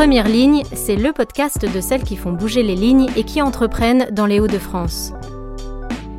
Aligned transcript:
Première 0.00 0.28
ligne, 0.28 0.62
c'est 0.72 0.96
le 0.96 1.12
podcast 1.12 1.70
de 1.70 1.80
celles 1.82 2.04
qui 2.04 2.16
font 2.16 2.32
bouger 2.32 2.62
les 2.62 2.74
lignes 2.74 3.10
et 3.16 3.24
qui 3.24 3.42
entreprennent 3.42 4.08
dans 4.12 4.24
les 4.24 4.40
Hauts-de-France. 4.40 5.12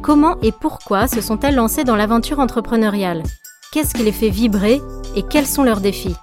Comment 0.03 0.39
et 0.43 0.51
pourquoi 0.51 1.07
se 1.07 1.19
sont-elles 1.19 1.55
lancées 1.55 1.83
dans 1.83 1.95
l'aventure 1.95 2.37
entrepreneuriale? 2.37 3.23
Qu'est-ce 3.73 3.95
qui 3.95 4.03
les 4.03 4.11
fait 4.11 4.29
vibrer 4.29 4.83
et 5.15 5.23
quels 5.23 5.47
sont 5.47 5.63
leurs 5.63 5.81
défis? 5.81 6.15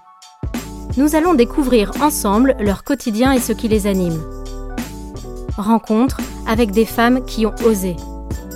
Nous 0.96 1.16
allons 1.16 1.34
découvrir 1.34 1.90
ensemble 2.00 2.54
leur 2.60 2.84
quotidien 2.84 3.32
et 3.32 3.40
ce 3.40 3.52
qui 3.52 3.66
les 3.66 3.88
anime. 3.88 4.22
Rencontre 5.56 6.20
avec 6.46 6.70
des 6.70 6.86
femmes 6.86 7.24
qui 7.24 7.44
ont 7.44 7.56
osé. 7.64 7.96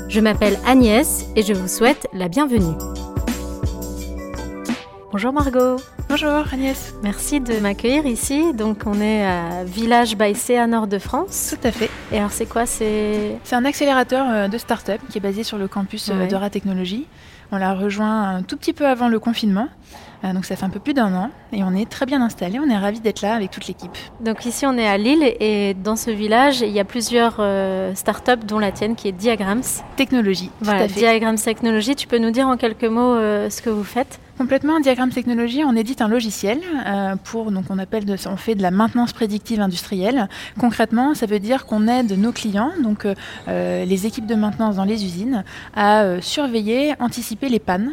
Je 0.06 0.20
m'appelle 0.20 0.60
Agnès 0.64 1.26
et 1.34 1.42
je 1.42 1.54
vous 1.54 1.66
souhaite 1.66 2.06
la 2.12 2.28
bienvenue. 2.28 2.76
Bonjour 5.10 5.32
Margot. 5.32 5.78
Bonjour 6.08 6.44
Agnès. 6.52 6.94
Merci 7.02 7.40
de 7.40 7.58
m'accueillir 7.58 8.06
ici. 8.06 8.52
Donc 8.52 8.82
on 8.86 9.00
est 9.00 9.24
à 9.24 9.64
Village 9.64 10.16
by 10.16 10.34
à 10.54 10.66
Nord 10.66 10.86
de 10.86 10.98
France. 10.98 11.54
Tout 11.58 11.66
à 11.66 11.70
fait. 11.72 11.90
Et 12.12 12.18
alors 12.18 12.32
c'est 12.32 12.46
quoi? 12.46 12.66
C'est 12.66 13.38
C'est 13.44 13.56
un 13.56 13.64
accélérateur 13.64 14.26
euh, 14.28 14.48
de 14.48 14.58
start-up 14.58 15.00
qui 15.08 15.18
est 15.18 15.20
basé 15.20 15.42
sur 15.42 15.58
le 15.58 15.68
campus 15.68 16.10
euh, 16.10 16.26
d'Ora 16.26 16.50
Technologies. 16.50 17.06
On 17.50 17.56
l'a 17.56 17.74
rejoint 17.74 18.36
un 18.36 18.42
tout 18.42 18.56
petit 18.56 18.72
peu 18.72 18.86
avant 18.86 19.08
le 19.08 19.18
confinement. 19.18 19.68
Euh, 20.24 20.32
donc 20.32 20.44
ça 20.44 20.54
fait 20.54 20.64
un 20.64 20.70
peu 20.70 20.78
plus 20.78 20.94
d'un 20.94 21.12
an 21.14 21.30
et 21.52 21.64
on 21.64 21.74
est 21.74 21.88
très 21.88 22.06
bien 22.06 22.22
installé. 22.22 22.58
On 22.60 22.68
est 22.70 22.76
ravis 22.76 23.00
d'être 23.00 23.22
là 23.22 23.34
avec 23.34 23.50
toute 23.50 23.66
l'équipe. 23.66 23.96
Donc 24.20 24.46
ici 24.46 24.66
on 24.66 24.76
est 24.78 24.86
à 24.86 24.96
Lille 24.96 25.24
et 25.40 25.74
dans 25.74 25.96
ce 25.96 26.10
village 26.10 26.60
il 26.60 26.70
y 26.70 26.80
a 26.80 26.84
plusieurs 26.84 27.36
euh, 27.40 27.94
startups 27.94 28.44
dont 28.46 28.58
la 28.58 28.72
tienne 28.72 28.94
qui 28.94 29.08
est 29.08 29.12
Diagrams. 29.12 29.62
Technologie. 29.96 30.50
Voilà, 30.60 30.86
Diagrams 30.86 31.36
Technologie. 31.38 31.96
Tu 31.96 32.06
peux 32.06 32.18
nous 32.18 32.30
dire 32.30 32.46
en 32.46 32.56
quelques 32.56 32.84
mots 32.84 33.14
euh, 33.14 33.50
ce 33.50 33.60
que 33.62 33.70
vous 33.70 33.84
faites? 33.84 34.20
Complètement, 34.38 34.80
Diagram 34.80 35.10
Technologie, 35.10 35.62
on 35.64 35.76
édite 35.76 36.00
un 36.00 36.08
logiciel 36.08 36.60
euh, 36.86 37.16
pour, 37.16 37.52
donc 37.52 37.66
on 37.68 37.78
appelle, 37.78 38.04
de, 38.04 38.16
on 38.26 38.36
fait 38.36 38.54
de 38.54 38.62
la 38.62 38.70
maintenance 38.70 39.12
prédictive 39.12 39.60
industrielle. 39.60 40.28
Concrètement, 40.58 41.14
ça 41.14 41.26
veut 41.26 41.38
dire 41.38 41.66
qu'on 41.66 41.86
aide 41.86 42.18
nos 42.18 42.32
clients, 42.32 42.72
donc 42.82 43.04
euh, 43.04 43.14
euh, 43.48 43.84
les 43.84 44.06
équipes 44.06 44.26
de 44.26 44.34
maintenance 44.34 44.76
dans 44.76 44.84
les 44.84 45.04
usines, 45.04 45.44
à 45.76 46.20
surveiller, 46.20 46.94
anticiper 46.98 47.48
les 47.48 47.58
pannes 47.58 47.92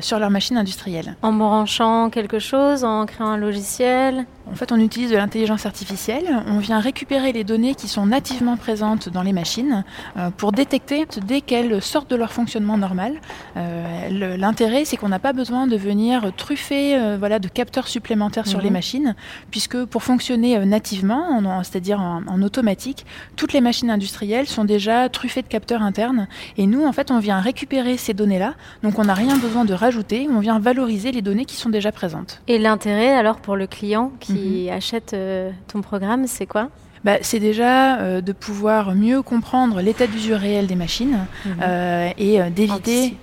sur 0.00 0.18
leurs 0.18 0.30
machines 0.30 0.56
industrielles. 0.56 1.14
En 1.22 1.32
branchant 1.32 2.10
quelque 2.10 2.38
chose, 2.38 2.84
en 2.84 3.06
créant 3.06 3.28
un 3.28 3.36
logiciel? 3.36 4.26
En 4.50 4.54
fait, 4.54 4.72
on 4.72 4.80
utilise 4.80 5.10
de 5.10 5.16
l'intelligence 5.16 5.66
artificielle. 5.66 6.42
On 6.46 6.58
vient 6.58 6.80
récupérer 6.80 7.32
les 7.32 7.44
données 7.44 7.74
qui 7.74 7.86
sont 7.88 8.06
nativement 8.06 8.56
présentes 8.56 9.08
dans 9.08 9.22
les 9.22 9.32
machines 9.32 9.84
euh, 10.16 10.30
pour 10.36 10.52
détecter 10.52 11.06
dès 11.24 11.40
qu'elles 11.40 11.80
sortent 11.80 12.10
de 12.10 12.16
leur 12.16 12.32
fonctionnement 12.32 12.76
normal. 12.76 13.20
Euh, 13.56 14.36
l'intérêt, 14.36 14.84
c'est 14.84 14.96
qu'on 14.96 15.08
n'a 15.08 15.20
pas 15.20 15.32
besoin 15.32 15.66
de 15.66 15.76
venir 15.76 16.32
truffer 16.36 16.96
euh, 16.96 17.16
voilà, 17.18 17.38
de 17.38 17.48
capteurs 17.48 17.86
supplémentaires 17.86 18.46
sur 18.46 18.60
les 18.60 18.66
mhm. 18.68 18.72
machines, 18.72 19.14
puisque 19.50 19.84
pour 19.84 20.02
fonctionner 20.02 20.58
nativement, 20.66 21.62
c'est-à-dire 21.62 22.00
en, 22.00 22.22
en, 22.26 22.42
automatique, 22.42 23.06
toutes 23.36 23.52
les 23.52 23.60
machines 23.60 23.90
industrielles 23.90 24.48
sont 24.48 24.64
déjà 24.64 25.08
truffées 25.08 25.42
de 25.42 25.48
capteurs 25.48 25.82
internes. 25.82 26.26
Et 26.56 26.66
nous, 26.66 26.84
en 26.84 26.92
fait, 26.92 27.10
on 27.10 27.20
vient 27.20 27.40
récupérer 27.40 27.96
ces 27.96 28.12
données-là. 28.12 28.54
Donc, 28.82 28.98
on 28.98 29.04
n'a 29.04 29.14
rien 29.14 29.36
besoin 29.38 29.64
de 29.64 29.74
rajouter. 29.74 30.28
On 30.30 30.40
vient 30.40 30.58
valoriser 30.58 31.12
les 31.12 31.22
données 31.22 31.44
qui 31.44 31.56
sont 31.56 31.70
déjà 31.70 31.92
présentes. 31.92 32.42
Et 32.48 32.58
l'intérêt, 32.58 33.14
alors, 33.14 33.36
pour 33.36 33.56
le 33.56 33.66
client 33.66 34.10
qui 34.18 34.32
qui 34.42 34.64
mhm. 34.64 34.76
achètent 34.76 35.14
euh, 35.14 35.50
ton 35.68 35.80
programme, 35.80 36.26
c'est 36.26 36.46
quoi? 36.46 36.70
Bah, 37.04 37.18
c'est 37.22 37.40
déjà 37.40 37.98
euh, 37.98 38.20
de 38.20 38.32
pouvoir 38.32 38.94
mieux 38.94 39.22
comprendre 39.22 39.80
l'état 39.80 40.06
d'usure 40.06 40.38
réel 40.38 40.68
des 40.68 40.76
machines 40.76 41.26
mhm. 41.44 41.52
euh, 41.60 42.10
et 42.16 42.40
euh, 42.40 42.48
d'éviter 42.48 43.16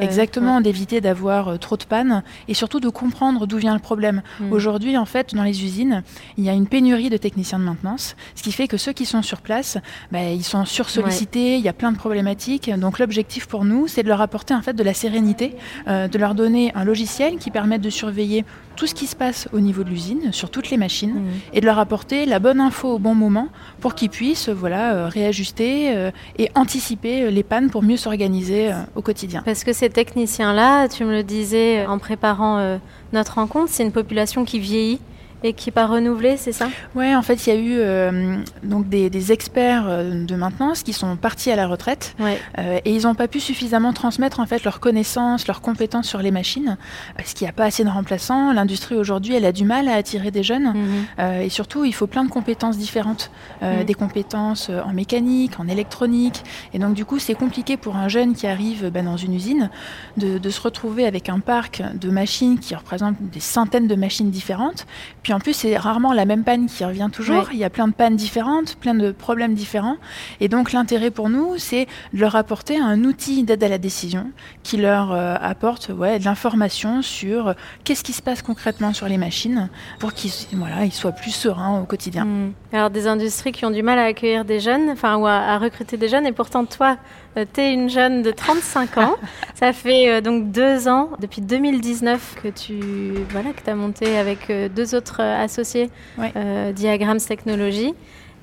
exactement 0.00 0.60
d'éviter 0.60 1.00
d'avoir 1.00 1.58
trop 1.58 1.76
de 1.76 1.84
pannes 1.84 2.22
et 2.48 2.54
surtout 2.54 2.80
de 2.80 2.88
comprendre 2.88 3.46
d'où 3.46 3.58
vient 3.58 3.74
le 3.74 3.80
problème. 3.80 4.22
Mhm. 4.40 4.52
Aujourd'hui, 4.52 4.96
en 4.96 5.04
fait, 5.04 5.34
dans 5.34 5.42
les 5.42 5.64
usines, 5.64 6.02
il 6.38 6.44
y 6.44 6.48
a 6.48 6.52
une 6.52 6.66
pénurie 6.66 7.10
de 7.10 7.16
techniciens 7.16 7.58
de 7.58 7.64
maintenance, 7.64 8.16
ce 8.34 8.42
qui 8.42 8.52
fait 8.52 8.68
que 8.68 8.78
ceux 8.78 8.92
qui 8.92 9.04
sont 9.04 9.22
sur 9.22 9.42
place, 9.42 9.76
bah, 10.12 10.22
ils 10.22 10.44
sont 10.44 10.64
sursollicités, 10.64 11.56
il 11.56 11.62
y 11.62 11.68
a 11.68 11.74
plein 11.74 11.92
de 11.92 11.98
problématiques. 11.98 12.70
Donc 12.70 12.98
l'objectif 12.98 13.46
pour 13.46 13.64
nous, 13.64 13.86
c'est 13.86 14.02
de 14.02 14.08
leur 14.08 14.22
apporter 14.22 14.54
en 14.54 14.62
fait 14.62 14.74
de 14.74 14.82
la 14.82 14.94
sérénité, 14.94 15.56
de 15.86 16.18
leur 16.18 16.34
donner 16.34 16.72
un 16.74 16.84
logiciel 16.84 17.36
qui 17.36 17.50
permette 17.50 17.82
de 17.82 17.90
surveiller 17.90 18.44
tout 18.76 18.86
ce 18.86 18.94
qui 18.94 19.06
se 19.06 19.16
passe 19.16 19.48
au 19.52 19.60
niveau 19.60 19.82
de 19.82 19.88
l'usine, 19.88 20.32
sur 20.32 20.50
toutes 20.50 20.70
les 20.70 20.76
machines, 20.76 21.14
mhm. 21.14 21.30
et 21.52 21.60
de 21.60 21.66
leur 21.66 21.78
apporter 21.78 22.26
la 22.26 22.38
bonne 22.38 22.60
info 22.60 22.94
au 22.94 22.98
bon 22.98 23.14
moment 23.14 23.48
pour 23.80 23.94
qu'ils 23.94 24.10
puissent 24.10 24.48
voilà, 24.48 24.94
euh, 24.94 25.08
réajuster 25.08 25.96
euh, 25.96 26.10
et 26.38 26.50
anticiper 26.54 27.22
euh, 27.22 27.30
les 27.30 27.42
pannes 27.42 27.70
pour 27.70 27.82
mieux 27.82 27.96
s'organiser 27.96 28.70
au 28.94 29.02
quotidien. 29.02 29.42
Parce 29.44 29.64
que 29.64 29.72
ces 29.72 29.88
techniciens-là, 29.88 30.88
tu 30.88 31.04
me 31.04 31.12
le 31.12 31.22
disais 31.22 31.86
en 31.86 31.98
préparant 31.98 32.78
notre 33.12 33.34
rencontre, 33.34 33.70
c'est 33.70 33.82
une 33.82 33.92
population 33.92 34.44
qui 34.44 34.58
vieillit 34.58 35.00
et 35.42 35.52
qui 35.52 35.68
n'est 35.68 35.72
pas 35.72 35.86
renouvelé, 35.86 36.36
c'est 36.36 36.52
ça? 36.52 36.68
Oui, 36.94 37.14
en 37.14 37.22
fait, 37.22 37.46
il 37.46 37.52
y 37.52 37.56
a 37.56 37.60
eu 37.60 37.76
euh, 37.78 38.36
donc 38.62 38.88
des, 38.88 39.32
experts 39.32 39.84
euh, 39.88 40.24
de 40.24 40.36
maintenance 40.36 40.82
qui 40.82 40.92
sont 40.92 41.16
partis 41.16 41.50
à 41.50 41.56
la 41.56 41.66
retraite. 41.66 42.14
Euh, 42.58 42.78
et 42.84 42.94
ils 42.94 43.02
n'ont 43.02 43.14
pas 43.14 43.28
pu 43.28 43.40
suffisamment 43.40 43.92
transmettre 43.92 44.40
en 44.40 44.46
fait 44.46 44.64
leurs 44.64 44.80
connaissances, 44.80 45.46
leurs 45.46 45.60
compétences 45.60 46.06
sur 46.06 46.20
les 46.20 46.30
machines 46.30 46.76
parce 47.16 47.34
qu'il 47.34 47.44
n'y 47.44 47.50
a 47.50 47.52
pas 47.52 47.64
assez 47.64 47.84
de 47.84 47.88
remplaçants. 47.88 48.52
L'industrie 48.52 48.94
aujourd'hui, 48.94 49.34
elle 49.34 49.44
a 49.44 49.52
du 49.52 49.64
mal 49.64 49.88
à 49.88 49.94
attirer 49.94 50.30
des 50.30 50.42
jeunes. 50.42 50.74
Mhm. 50.74 51.42
et 51.42 51.48
surtout, 51.48 51.84
il 51.84 51.92
faut 51.92 52.06
plein 52.06 52.24
de 52.24 52.30
compétences 52.30 52.78
différentes, 52.78 53.30
des 53.62 53.94
compétences 53.94 54.70
en 54.70 54.92
mécanique, 54.92 55.58
en 55.58 55.68
électronique. 55.68 56.42
Et 56.72 56.78
donc 56.78 56.94
du 56.94 57.04
coup, 57.04 57.18
c'est 57.18 57.34
compliqué 57.34 57.76
pour 57.76 57.96
un 57.96 58.08
jeune 58.08 58.34
qui 58.34 58.46
arrive 58.46 58.90
bah, 58.90 59.02
dans 59.02 59.16
une 59.16 59.34
usine 59.34 59.70
de, 60.16 60.38
de 60.38 60.50
se 60.50 60.60
retrouver 60.60 61.06
avec 61.06 61.28
un 61.28 61.40
parc 61.40 61.82
de 61.94 62.10
machines 62.10 62.58
qui 62.58 62.74
représente 62.74 63.16
des 63.20 63.40
centaines 63.40 63.88
de 63.88 63.94
machines 63.94 64.30
différentes 64.30 64.86
puis 65.26 65.32
en 65.32 65.40
plus, 65.40 65.54
c'est 65.54 65.76
rarement 65.76 66.12
la 66.12 66.24
même 66.24 66.44
panne 66.44 66.66
qui 66.66 66.84
revient 66.84 67.08
toujours. 67.12 67.48
Il 67.50 67.58
y 67.58 67.64
a 67.64 67.68
plein 67.68 67.88
de 67.88 67.92
pannes 67.92 68.14
différentes, 68.14 68.76
plein 68.76 68.94
de 68.94 69.10
problèmes 69.10 69.54
différents. 69.54 69.96
Et 70.38 70.46
donc 70.46 70.70
l'intérêt 70.70 71.10
pour 71.10 71.30
nous, 71.30 71.58
c'est 71.58 71.88
de 72.12 72.20
leur 72.20 72.36
apporter 72.36 72.78
un 72.78 73.02
outil 73.02 73.42
d'aide 73.42 73.64
à 73.64 73.68
la 73.68 73.78
décision 73.78 74.30
qui 74.62 74.76
leur 74.76 75.10
euh, 75.10 75.34
apporte 75.40 75.88
ouais, 75.88 76.20
de 76.20 76.24
l'information 76.24 77.02
sur 77.02 77.48
euh, 77.48 77.52
qu'est-ce 77.82 78.04
qui 78.04 78.12
se 78.12 78.22
passe 78.22 78.40
concrètement 78.40 78.92
sur 78.92 79.08
les 79.08 79.18
machines 79.18 79.68
pour 79.98 80.12
qu'ils 80.12 80.30
voilà, 80.52 80.84
ils 80.84 80.92
soient 80.92 81.10
plus 81.10 81.32
sereins 81.32 81.80
au 81.80 81.86
quotidien. 81.86 82.24
Hmm. 82.24 82.52
Alors 82.72 82.90
des 82.90 83.08
industries 83.08 83.50
qui 83.50 83.64
ont 83.64 83.72
du 83.72 83.82
mal 83.82 83.98
à 83.98 84.04
accueillir 84.04 84.44
des 84.44 84.60
jeunes, 84.60 84.90
enfin 84.90 85.16
ou 85.16 85.26
à, 85.26 85.58
recruter 85.58 85.96
des 85.96 86.08
jeunes, 86.08 86.26
et 86.26 86.32
pourtant 86.32 86.64
toi, 86.66 86.98
tu 87.44 87.60
es 87.60 87.72
une 87.72 87.88
jeune 87.88 88.22
de 88.22 88.30
35 88.30 88.98
ans. 88.98 89.16
Ça 89.54 89.72
fait 89.72 90.20
donc 90.20 90.50
deux 90.50 90.88
ans, 90.88 91.10
depuis 91.20 91.40
2019, 91.40 92.36
que 92.42 92.48
tu 92.48 92.80
voilà, 93.30 93.50
que 93.52 93.70
as 93.70 93.74
monté 93.74 94.18
avec 94.18 94.50
deux 94.74 94.94
autres 94.94 95.20
euh, 95.20 95.44
associé 95.44 95.90
euh, 96.18 96.72
Diagrams 96.72 97.20
Technologies. 97.20 97.94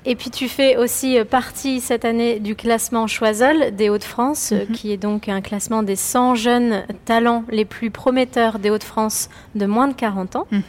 Et 0.06 0.16
puis 0.16 0.30
tu 0.30 0.48
fais 0.48 0.76
aussi 0.76 1.18
euh, 1.18 1.24
partie 1.24 1.80
cette 1.80 2.04
année 2.04 2.38
du 2.38 2.54
classement 2.54 3.06
Choiseul 3.06 3.74
des 3.74 3.88
Hauts-de-France, 3.88 4.52
mhm. 4.52 4.74
qui 4.74 4.92
est 4.92 4.96
donc 4.96 5.28
un 5.28 5.40
classement 5.40 5.82
des 5.82 5.96
100 5.96 6.34
jeunes 6.34 6.82
talents 7.04 7.44
les 7.50 7.64
plus 7.64 7.90
prometteurs 7.90 8.58
des 8.58 8.70
Hauts-de-France 8.70 9.30
de 9.54 9.66
moins 9.66 9.88
de 9.88 9.94
40 9.94 10.36
ans. 10.36 10.46
Mhm. 10.50 10.62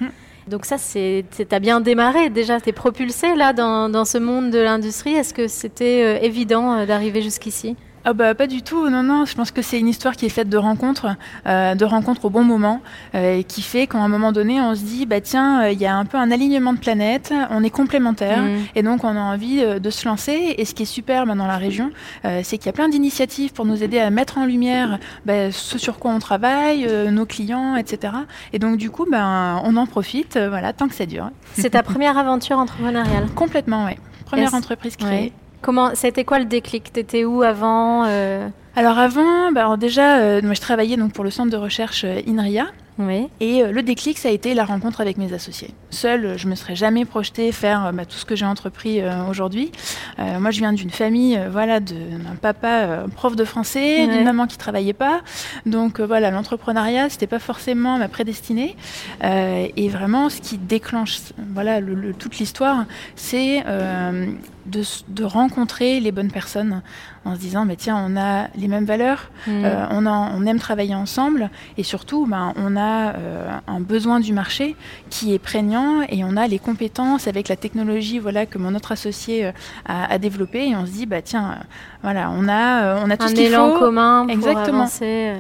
Donc 0.48 0.66
ça, 0.66 0.78
c'est, 0.78 1.26
as 1.52 1.60
bien 1.60 1.82
démarré 1.82 2.30
déjà, 2.30 2.62
tu 2.62 2.70
es 2.70 2.72
propulsé 2.72 3.36
là 3.36 3.52
dans, 3.52 3.90
dans, 3.90 4.06
ce 4.06 4.20
monde 4.20 4.52
de 4.52 4.60
l'industrie. 4.60 5.16
Est-ce 5.16 5.34
que 5.34 5.48
c'était 5.48 6.24
évident 6.24 6.86
d'arriver 6.86 7.24
jusqu'ici? 7.24 7.76
Ah 8.08 8.14
bah 8.14 8.36
pas 8.36 8.46
du 8.46 8.62
tout, 8.62 8.88
non 8.88 9.02
non. 9.02 9.26
Je 9.26 9.34
pense 9.34 9.50
que 9.50 9.64
c'est 9.64 9.80
une 9.80 9.88
histoire 9.88 10.16
qui 10.16 10.28
est 10.28 10.30
faite 10.30 10.48
de 10.48 10.58
rencontres, 10.58 11.08
euh, 11.48 11.74
de 11.74 11.86
rencontres 11.86 12.26
au 12.26 12.30
bon 12.30 12.44
moment, 12.44 12.82
euh, 13.16 13.42
qui 13.42 13.64
fait 13.64 13.88
qu'à 13.88 13.98
un 13.98 14.08
moment 14.08 14.32
donné, 14.32 14.62
on 14.62 14.76
se 14.76 14.84
dit 14.84 15.08
bah 15.08 15.22
tiens, 15.22 15.64
euh, 15.64 15.72
il 15.72 15.80
y 15.80 15.88
a 15.88 15.96
un 15.96 16.06
peu 16.06 16.18
un 16.18 16.30
alignement 16.30 16.74
de 16.74 16.78
planètes, 16.78 17.34
on 17.50 17.64
est 17.64 17.72
complémentaires, 17.72 18.44
mm. 18.44 18.58
et 18.76 18.84
donc 18.84 19.04
on 19.04 19.16
a 19.18 19.20
envie 19.20 19.66
de 19.80 19.90
se 19.90 20.08
lancer. 20.08 20.54
Et 20.56 20.66
ce 20.66 20.76
qui 20.76 20.84
est 20.84 20.86
super 20.86 21.26
bah, 21.26 21.34
dans 21.34 21.48
la 21.48 21.58
région, 21.58 21.90
c'est 22.24 22.58
qu'il 22.60 22.68
y 22.68 22.70
a 22.70 22.74
plein 22.74 22.90
d'initiatives 22.90 23.54
pour 23.54 23.66
nous 23.66 23.84
aider 23.84 24.00
à 24.00 24.12
mettre 24.12 24.38
en 24.38 24.46
lumière 24.46 25.00
bah, 25.26 25.52
ce 25.52 25.80
sur 25.80 25.98
quoi 25.98 26.12
on 26.12 26.20
travaille, 26.20 26.88
nos 27.12 27.26
clients, 27.26 27.76
etc. 27.76 28.14
Et 28.54 28.60
donc 28.60 28.78
du 28.78 28.92
coup, 28.92 29.08
ben 29.10 29.60
on 29.64 29.76
en 29.78 29.88
profite, 29.88 30.38
voilà, 30.38 30.74
tant 30.74 30.88
que 30.88 30.96
ça 30.96 31.08
dure. 31.08 31.32
C'est 31.54 31.72
ta 31.72 31.82
première 31.82 32.20
aventure 32.20 32.60
entrepreneuriale 32.60 33.26
Complètement, 33.36 33.86
oui. 33.86 33.94
Première 34.26 34.54
entreprise 34.54 34.96
créée. 34.96 35.34
Comment, 35.66 35.96
c'était 35.96 36.26
quoi 36.26 36.38
le 36.38 36.46
déclic? 36.46 36.94
T'étais 36.94 37.26
où 37.26 37.42
avant 37.42 38.06
euh? 38.06 38.48
Alors 38.76 39.00
avant, 39.00 39.52
bah 39.52 39.76
déjà, 39.78 40.20
euh, 40.20 40.42
moi 40.44 40.54
je 40.54 40.62
travaillais 40.62 40.96
donc 40.96 41.12
pour 41.14 41.24
le 41.24 41.32
centre 41.32 41.50
de 41.50 41.58
recherche 41.58 42.04
euh, 42.04 42.22
INRIA, 42.28 42.68
oui. 42.98 43.28
Et 43.42 43.62
euh, 43.62 43.72
le 43.72 43.84
déclic, 43.84 44.18
ça 44.18 44.30
a 44.30 44.32
été 44.32 44.54
la 44.54 44.64
rencontre 44.64 45.02
avec 45.02 45.18
mes 45.18 45.34
associés. 45.34 45.74
Seule, 45.90 46.38
je 46.38 46.48
me 46.48 46.56
serais 46.56 46.76
jamais 46.76 47.04
projetée 47.04 47.52
faire 47.52 47.88
euh, 47.88 47.92
bah, 47.92 48.06
tout 48.06 48.16
ce 48.16 48.26
que 48.26 48.36
j'ai 48.36 48.46
entrepris 48.46 49.02
euh, 49.02 49.26
aujourd'hui. 49.30 49.72
moi, 50.18 50.52
je 50.52 50.60
viens 50.60 50.72
d'une 50.72 50.90
famille, 50.90 51.40
voilà, 51.52 51.80
d'un 51.80 52.36
papa 52.42 53.06
prof 53.16 53.36
de 53.36 53.44
français, 53.44 54.08
d'une 54.08 54.24
maman 54.24 54.48
qui 54.48 54.58
travaillait 54.58 54.94
pas. 54.94 55.22
Donc 55.66 56.00
voilà, 56.00 56.32
l'entrepreneuriat, 56.32 57.10
c'était 57.10 57.28
pas 57.28 57.40
forcément 57.40 57.98
ma 57.98 58.08
prédestinée. 58.08 58.76
et 59.22 59.90
vraiment, 59.90 60.30
ce 60.30 60.40
qui 60.40 60.58
déclenche, 60.58 61.20
voilà, 61.54 61.80
le, 61.80 62.14
toute 62.14 62.38
l'histoire, 62.38 62.86
c'est 63.16 63.64
de, 63.64 64.82
de, 65.10 65.24
rencontrer 65.24 66.00
les 66.00 66.12
bonnes 66.12 66.32
personnes 66.32 66.82
en 67.24 67.36
se 67.36 67.40
disant, 67.40 67.66
mais 67.66 67.76
tiens, 67.76 67.98
on 67.98 68.18
a 68.18 68.48
les 68.56 68.68
mêmes 68.68 68.86
valeurs, 68.86 69.32
mm. 69.48 69.66
on, 69.92 70.06
a, 70.06 70.32
on 70.36 70.46
aime 70.46 70.60
travailler 70.60 70.96
ensemble, 70.96 71.50
et 71.78 71.84
surtout, 71.84 72.26
ben, 72.26 72.54
on 72.56 72.76
a 72.76 72.85
a 72.86 73.62
un 73.68 73.80
besoin 73.80 74.20
du 74.20 74.34
marché 74.34 74.76
qui 75.10 75.34
est 75.34 75.40
prégnant 75.40 76.02
et 76.10 76.24
on 76.24 76.38
a 76.38 76.48
les 76.48 76.60
compétences 76.60 77.28
avec 77.28 77.48
la 77.50 77.56
technologie 77.56 78.20
voilà 78.20 78.46
que 78.46 78.58
mon 78.58 78.76
autre 78.76 78.92
associé 78.92 79.52
a, 79.86 80.18
développé 80.20 80.70
et 80.70 80.76
on 80.76 80.86
se 80.86 80.92
dit 80.92 81.06
bah 81.06 81.22
tiens 81.22 81.60
voilà 82.04 82.32
on 82.32 82.48
a 82.48 83.04
on 83.04 83.10
a 83.10 83.18
tout 83.18 83.26
un 83.26 83.28
ce 83.30 83.34
qu'il 83.34 83.50
faut 83.50 83.80
commun 83.80 84.24
pour 84.24 84.32
exactement 84.32 84.84
avancer 84.84 85.34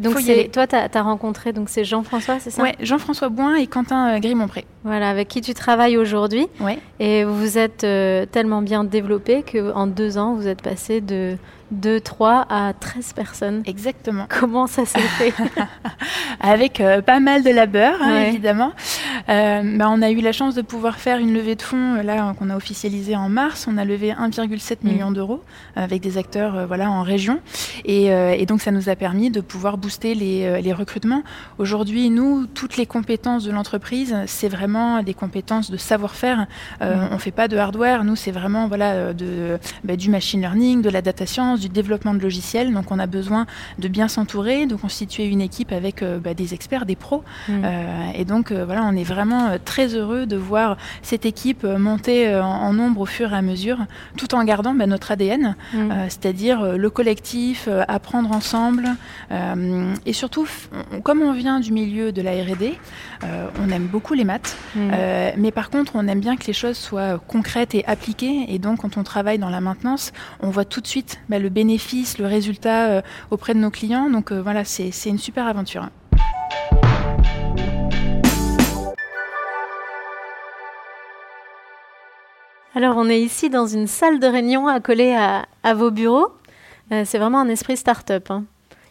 donc 0.00 0.14
toi, 0.52 0.66
tu 0.66 0.76
as, 0.76 1.02
rencontré 1.02 1.52
donc 1.52 1.68
c'est 1.68 1.84
Jean-François, 1.84 2.38
c'est 2.38 2.50
ça? 2.50 2.62
Oui, 2.62 2.70
Jean-François 2.80 3.28
Boin 3.28 3.56
et 3.56 3.66
Quentin 3.66 4.14
euh, 4.14 4.18
Grimonpré. 4.18 4.66
Voilà, 4.84 5.08
avec 5.08 5.28
qui 5.28 5.40
tu 5.40 5.54
travailles 5.54 5.96
aujourd'hui. 5.96 6.46
Ouais. 6.60 6.78
Et 7.00 7.24
vous 7.24 7.56
êtes 7.56 7.84
euh, 7.84 8.26
tellement 8.26 8.62
bien 8.62 8.84
développé 8.84 9.42
qu'en 9.42 9.86
deux 9.86 10.18
ans, 10.18 10.34
vous 10.34 10.48
êtes 10.48 10.62
passé 10.62 11.00
de 11.00 11.36
de 11.70 11.98
3 11.98 12.46
à 12.48 12.72
13 12.72 13.12
personnes. 13.12 13.62
Exactement. 13.66 14.26
Comment 14.28 14.66
ça 14.66 14.84
s'est 14.84 15.00
fait? 15.00 15.34
Avec 16.40 16.80
euh, 16.80 17.02
pas 17.02 17.18
mal 17.18 17.42
de 17.42 17.50
labeur, 17.50 18.00
hein, 18.00 18.22
évidemment. 18.28 18.72
Euh, 19.28 19.76
bah, 19.76 19.86
on 19.90 20.00
a 20.02 20.10
eu 20.10 20.20
la 20.20 20.32
chance 20.32 20.54
de 20.54 20.62
pouvoir 20.62 20.98
faire 20.98 21.18
une 21.18 21.34
levée 21.34 21.56
de 21.56 21.62
fonds, 21.62 21.96
euh, 21.96 22.02
là, 22.02 22.34
qu'on 22.38 22.50
a 22.50 22.56
officialisée 22.56 23.16
en 23.16 23.28
mars. 23.28 23.66
On 23.68 23.78
a 23.78 23.84
levé 23.84 24.12
1,7 24.12 24.78
mm. 24.82 24.88
million 24.88 25.10
d'euros 25.10 25.42
avec 25.74 26.02
des 26.02 26.18
acteurs 26.18 26.66
voilà, 26.66 26.90
en 26.90 27.02
région. 27.02 27.40
Et, 27.84 28.10
donc, 28.46 28.60
ça 28.60 28.70
nous 28.70 28.88
a 28.88 28.96
permis 28.96 29.30
de 29.30 29.40
pouvoir 29.40 29.76
booster 29.76 30.14
les, 30.14 30.62
les 30.62 30.72
recrutements. 30.72 31.22
Aujourd'hui, 31.58 32.10
nous, 32.10 32.46
toutes 32.46 32.76
les 32.76 32.86
compétences 32.86 33.44
de 33.44 33.50
l'entreprise, 33.50 34.16
c'est 34.26 34.48
vraiment 34.48 35.02
des 35.02 35.14
compétences 35.14 35.70
de 35.70 35.76
savoir-faire. 35.76 36.46
Mm. 36.80 36.84
On 37.10 37.14
ne 37.14 37.18
fait 37.18 37.32
pas 37.32 37.48
de 37.48 37.56
hardware. 37.56 38.04
Nous, 38.04 38.16
c'est 38.16 38.30
vraiment 38.30 38.68
voilà, 38.68 39.12
de, 39.12 39.58
bah, 39.84 39.96
du 39.96 40.10
machine 40.10 40.40
learning, 40.40 40.82
de 40.82 40.90
la 40.90 41.02
data 41.02 41.26
science 41.26 41.55
du 41.56 41.68
développement 41.68 42.14
de 42.14 42.20
logiciels. 42.20 42.72
Donc 42.72 42.90
on 42.90 42.98
a 42.98 43.06
besoin 43.06 43.46
de 43.78 43.88
bien 43.88 44.08
s'entourer, 44.08 44.66
de 44.66 44.74
constituer 44.74 45.24
une 45.24 45.40
équipe 45.40 45.72
avec 45.72 46.02
euh, 46.02 46.18
bah, 46.18 46.34
des 46.34 46.54
experts, 46.54 46.86
des 46.86 46.96
pros. 46.96 47.24
Mm. 47.48 47.52
Euh, 47.64 48.10
et 48.14 48.24
donc 48.24 48.50
euh, 48.50 48.64
voilà, 48.64 48.84
on 48.84 48.96
est 48.96 49.04
vraiment 49.04 49.56
très 49.64 49.94
heureux 49.94 50.26
de 50.26 50.36
voir 50.36 50.76
cette 51.02 51.26
équipe 51.26 51.64
monter 51.64 52.34
en, 52.36 52.72
nombre 52.72 53.02
au 53.02 53.06
fur 53.06 53.32
et 53.32 53.36
à 53.36 53.42
mesure, 53.42 53.78
tout 54.16 54.34
en 54.34 54.44
gardant 54.44 54.74
bah, 54.74 54.86
notre 54.86 55.12
ADN, 55.12 55.56
mm. 55.72 55.90
c'est-à-dire 56.08 56.76
le 56.76 56.90
collectif, 56.90 57.68
apprendre 57.88 58.32
ensemble. 58.32 58.88
et 59.30 60.12
surtout, 60.12 60.46
comme 61.02 61.22
on 61.22 61.32
vient 61.32 61.60
du 61.60 61.72
milieu 61.72 62.12
de 62.12 62.22
la 62.22 62.32
R&D, 62.32 62.78
on 63.22 63.70
aime 63.70 63.86
beaucoup 63.86 64.14
les 64.14 64.24
maths, 64.24 64.56
mm. 64.74 64.90
mais 65.36 65.50
par 65.50 65.70
contre, 65.70 65.92
on 65.94 66.06
aime 66.08 66.20
bien 66.20 66.36
que 66.36 66.46
les 66.46 66.52
choses 66.52 66.76
soient 66.76 67.18
concrètes 67.18 67.74
et 67.74 67.84
appliquées. 67.86 68.46
Et 68.48 68.58
donc, 68.58 68.80
quand 68.80 68.96
on 68.96 69.02
travaille 69.02 69.38
dans 69.38 69.50
la 69.50 69.60
maintenance, 69.60 70.12
on 70.40 70.50
voit 70.50 70.64
tout 70.64 70.80
de 70.80 70.86
suite 70.86 71.18
bah, 71.28 71.38
le 71.38 71.45
le 71.46 71.50
bénéfice, 71.50 72.18
le 72.18 72.26
résultat 72.26 72.88
euh, 72.88 73.02
auprès 73.30 73.54
de 73.54 73.60
nos 73.60 73.70
clients. 73.70 74.10
Donc 74.10 74.32
euh, 74.32 74.42
voilà, 74.42 74.64
c'est 74.64 74.90
une 75.06 75.18
super 75.18 75.46
aventure. 75.46 75.88
Alors 82.74 82.96
on 82.96 83.08
est 83.08 83.22
ici 83.22 83.48
dans 83.48 83.66
une 83.66 83.86
salle 83.86 84.18
de 84.18 84.26
réunion 84.26 84.66
accolée 84.66 85.14
à, 85.14 85.46
à 85.62 85.74
vos 85.74 85.92
bureaux. 85.92 86.32
Euh, 86.90 87.04
c'est 87.06 87.18
vraiment 87.18 87.40
un 87.40 87.48
esprit 87.48 87.76
start-up. 87.76 88.30
Hein. 88.30 88.44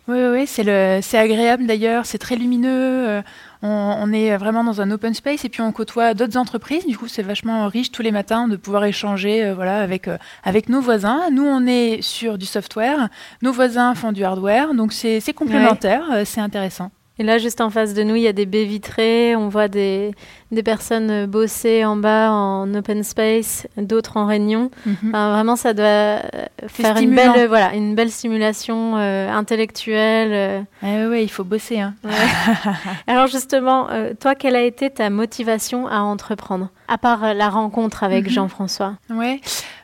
Oui, 0.07 0.17
oui, 0.31 0.47
c'est 0.47 1.17
agréable 1.17 1.65
d'ailleurs, 1.65 2.05
c'est 2.05 2.19
très 2.19 2.35
lumineux 2.35 3.23
on, 3.65 4.13
est 4.13 4.35
vraiment 4.37 4.63
dans 4.63 4.81
un 4.81 4.91
open 4.91 5.13
space 5.13 5.45
et 5.45 5.49
puis 5.49 5.61
on 5.61 5.71
côtoie 5.71 6.13
d'autres 6.13 6.37
entreprises. 6.37 6.85
Du 6.85 6.97
coup, 6.97 7.07
c'est 7.07 7.23
vachement 7.23 7.67
riche 7.67 7.91
tous 7.91 8.01
les 8.01 8.11
matins 8.11 8.47
de 8.47 8.55
pouvoir 8.55 8.85
échanger 8.85 9.43
euh, 9.43 9.53
voilà, 9.53 9.79
avec, 9.81 10.07
euh, 10.07 10.17
avec 10.43 10.69
nos 10.69 10.81
voisins. 10.81 11.29
Nous, 11.31 11.45
on 11.45 11.65
est 11.65 12.01
sur 12.01 12.37
du 12.37 12.45
software, 12.45 13.09
nos 13.41 13.51
voisins 13.51 13.95
font 13.95 14.11
du 14.11 14.23
hardware, 14.23 14.73
donc 14.73 14.93
c'est 14.93 15.21
complémentaire, 15.33 16.03
euh, 16.11 16.23
c'est 16.25 16.41
intéressant. 16.41 16.91
Et 17.17 17.23
là, 17.23 17.37
juste 17.37 17.61
en 17.61 17.69
face 17.69 17.93
de 17.93 18.03
nous, 18.03 18.15
il 18.15 18.23
y 18.23 18.27
a 18.27 18.33
des 18.33 18.45
baies 18.45 18.65
vitrées. 18.65 19.35
On 19.35 19.47
voit 19.47 19.69
des, 19.69 20.13
des 20.51 20.63
personnes 20.63 21.25
bosser 21.27 21.85
en 21.85 21.95
bas 21.95 22.31
en 22.31 22.73
open 22.73 23.03
space, 23.03 23.67
d'autres 23.77 24.17
en 24.17 24.25
réunion. 24.25 24.69
Mhm. 24.85 25.11
vraiment, 25.11 25.55
ça 25.55 25.73
doit 25.73 26.21
faire 26.67 26.97
une 26.97 27.15
belle, 27.15 27.47
voilà, 27.47 27.73
une 27.73 27.95
belle 27.95 28.11
simulation 28.11 28.97
euh, 28.97 29.29
intellectuelle. 29.29 30.65
Euh. 30.83 31.09
oui, 31.09 31.23
il 31.23 31.29
faut 31.29 31.43
bosser. 31.43 31.79
Hein. 31.79 31.93
Alors 33.07 33.27
justement, 33.27 33.89
euh, 33.91 34.13
toi, 34.19 34.35
quelle 34.35 34.55
a 34.55 34.63
été 34.63 34.89
ta 34.89 35.09
motivation 35.09 35.87
à 35.87 35.99
entreprendre? 35.99 36.69
À 36.87 36.97
part 36.97 37.33
la 37.33 37.49
rencontre 37.49 38.03
avec 38.03 38.25
mhm. 38.25 38.31
Jean-François. 38.31 38.95
Ouais, 39.09 39.39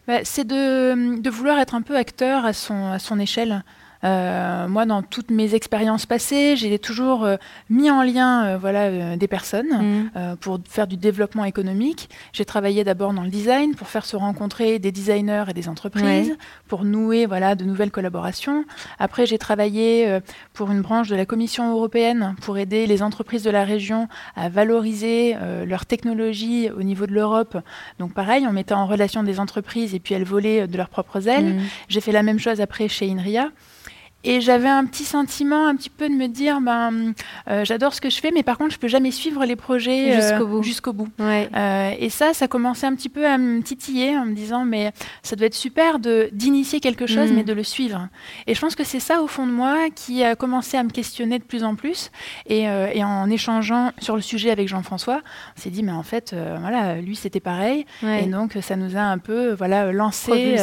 bah, 0.08 0.20
c'est 0.24 0.46
de, 0.46 1.20
de, 1.20 1.30
vouloir 1.30 1.60
être 1.60 1.76
un 1.76 1.82
peu 1.82 1.96
acteur 1.96 2.46
à 2.46 2.54
son, 2.54 2.92
à 2.92 3.00
son 3.00 3.20
échelle. 3.20 3.64
Euh, 4.04 4.68
moi, 4.68 4.86
dans 4.86 5.04
toutes 5.04 5.32
mes 5.32 5.54
expériences 5.54 6.06
passées, 6.06 6.56
j'ai 6.56 6.80
toujours 6.80 7.24
euh, 7.24 7.38
mis 7.70 7.92
en 7.92 8.02
lien 8.02 8.46
euh, 8.46 8.58
voilà, 8.58 9.16
des 9.16 9.28
personnes 9.28 10.10
mm. 10.16 10.38
pour 10.38 10.60
faire 10.68 10.88
du 10.88 10.98
développement 10.98 11.46
économique. 11.46 12.10
J'ai 12.34 12.46
travaillé 12.46 12.84
d'abord 12.84 13.14
dans 13.14 13.24
le 13.24 13.30
design 13.30 13.76
pour 13.76 13.88
faire 13.88 14.06
se 14.06 14.16
rencontrer 14.16 14.80
des 14.80 14.92
designers 14.92 15.46
et 15.50 15.54
des 15.54 15.70
entreprises, 15.70 16.36
pour 16.68 16.84
nouer 16.84 17.26
voilà, 17.26 17.56
de 17.56 17.64
nouvelles 17.64 17.92
collaborations. 17.92 18.66
Après, 19.00 19.26
j'ai 19.26 19.38
travaillé 19.38 20.20
pour 20.54 20.72
une 20.72 20.82
branche 20.82 21.10
de 21.10 21.16
la 21.16 21.26
Commission 21.26 21.72
européenne 21.72 22.36
pour 22.42 22.58
aider 22.58 22.88
les 22.88 23.04
entreprises 23.04 23.44
de 23.44 23.50
la 23.50 23.64
région 23.64 24.08
à 24.36 24.50
valoriser 24.50 25.36
leur 25.66 25.86
technologie 25.86 26.70
au 26.70 26.84
niveau 26.84 27.06
de 27.06 27.14
l'Europe. 27.14 27.58
Donc 28.00 28.14
pareil, 28.14 28.46
on 28.48 28.54
mettait 28.54 28.74
en 28.74 28.88
relation 28.88 29.24
des 29.24 29.40
entreprises 29.40 29.94
et 29.94 30.00
puis 30.00 30.16
elles 30.16 30.24
volaient 30.24 30.68
de 30.68 30.78
leurs 30.78 30.90
propres 30.90 31.28
ailes. 31.28 31.56
Mm. 31.56 31.62
J'ai 31.90 32.02
fait 32.02 32.12
la 32.12 32.24
même 32.24 32.40
chose 32.40 32.62
après 32.62 32.88
chez 32.88 33.10
INRIA. 33.10 33.50
Et 34.24 34.42
j'avais 34.42 34.70
un 34.70 34.86
petit 34.86 35.04
sentiment, 35.04 35.68
un 35.68 35.76
petit 35.76 35.90
peu 35.90 36.08
de 36.08 36.14
me 36.14 36.28
dire, 36.28 36.62
ben, 36.62 37.14
euh, 37.50 37.66
j'adore 37.66 37.94
ce 37.94 38.02
que 38.02 38.10
je 38.10 38.20
fais, 38.20 38.32
mais 38.32 38.44
par 38.44 38.58
contre, 38.58 38.74
je 38.74 38.80
peux 38.80 38.88
jamais 38.88 39.12
suivre 39.12 39.46
les 39.46 39.56
projets 39.56 40.12
euh, 40.12 40.22
jusqu'au 40.22 40.48
bout. 40.48 40.64
Jusqu'au 40.64 40.94
bout. 40.94 41.08
Euh, 41.20 41.92
et 41.98 42.10
ça, 42.10 42.34
ça 42.34 42.48
commençait 42.48 42.86
un 42.86 42.96
petit 42.96 43.10
peu 43.10 43.26
à 43.26 43.38
me 43.38 43.62
titiller 43.62 44.18
en 44.18 44.26
me 44.26 44.34
disant, 44.34 44.64
mais 44.64 44.92
ça 45.24 45.36
doit 45.36 45.48
être 45.48 45.56
super 45.56 46.00
de 46.00 46.30
d'initier 46.32 46.80
quelque 46.80 47.08
chose, 47.08 47.32
mm. 47.32 47.36
mais 47.36 47.44
de 47.44 47.54
le 47.54 47.64
suivre. 47.64 48.10
Et 48.48 48.54
je 48.54 48.62
pense 48.62 48.76
que 48.76 48.84
c'est 48.84 49.00
ça 49.00 49.22
au 49.22 49.28
fond 49.28 49.48
de 49.48 49.52
moi 49.52 49.90
qui 49.96 50.24
a 50.24 50.36
commencé 50.36 50.78
à 50.78 50.84
me 50.84 50.90
questionner 50.90 51.40
de 51.40 51.44
plus 51.44 51.64
en 51.64 51.76
plus. 51.76 52.12
Et, 52.46 52.64
et 52.64 53.04
en 53.04 53.30
échangeant 53.30 53.92
sur 54.00 54.16
le 54.16 54.22
sujet 54.22 54.52
avec 54.52 54.68
Jean-François, 54.68 55.22
on 55.58 55.62
s'est 55.62 55.70
dit, 55.70 55.84
mais 55.84 55.92
en 55.92 56.04
fait, 56.04 56.36
voilà, 56.60 57.02
lui 57.02 57.16
c'était 57.16 57.40
pareil. 57.40 57.86
Et 58.04 58.26
donc, 58.28 58.58
ça 58.62 58.76
nous 58.76 58.96
a 58.96 59.02
un 59.02 59.18
peu, 59.18 59.54
voilà, 59.54 59.92
lancé. 59.92 60.58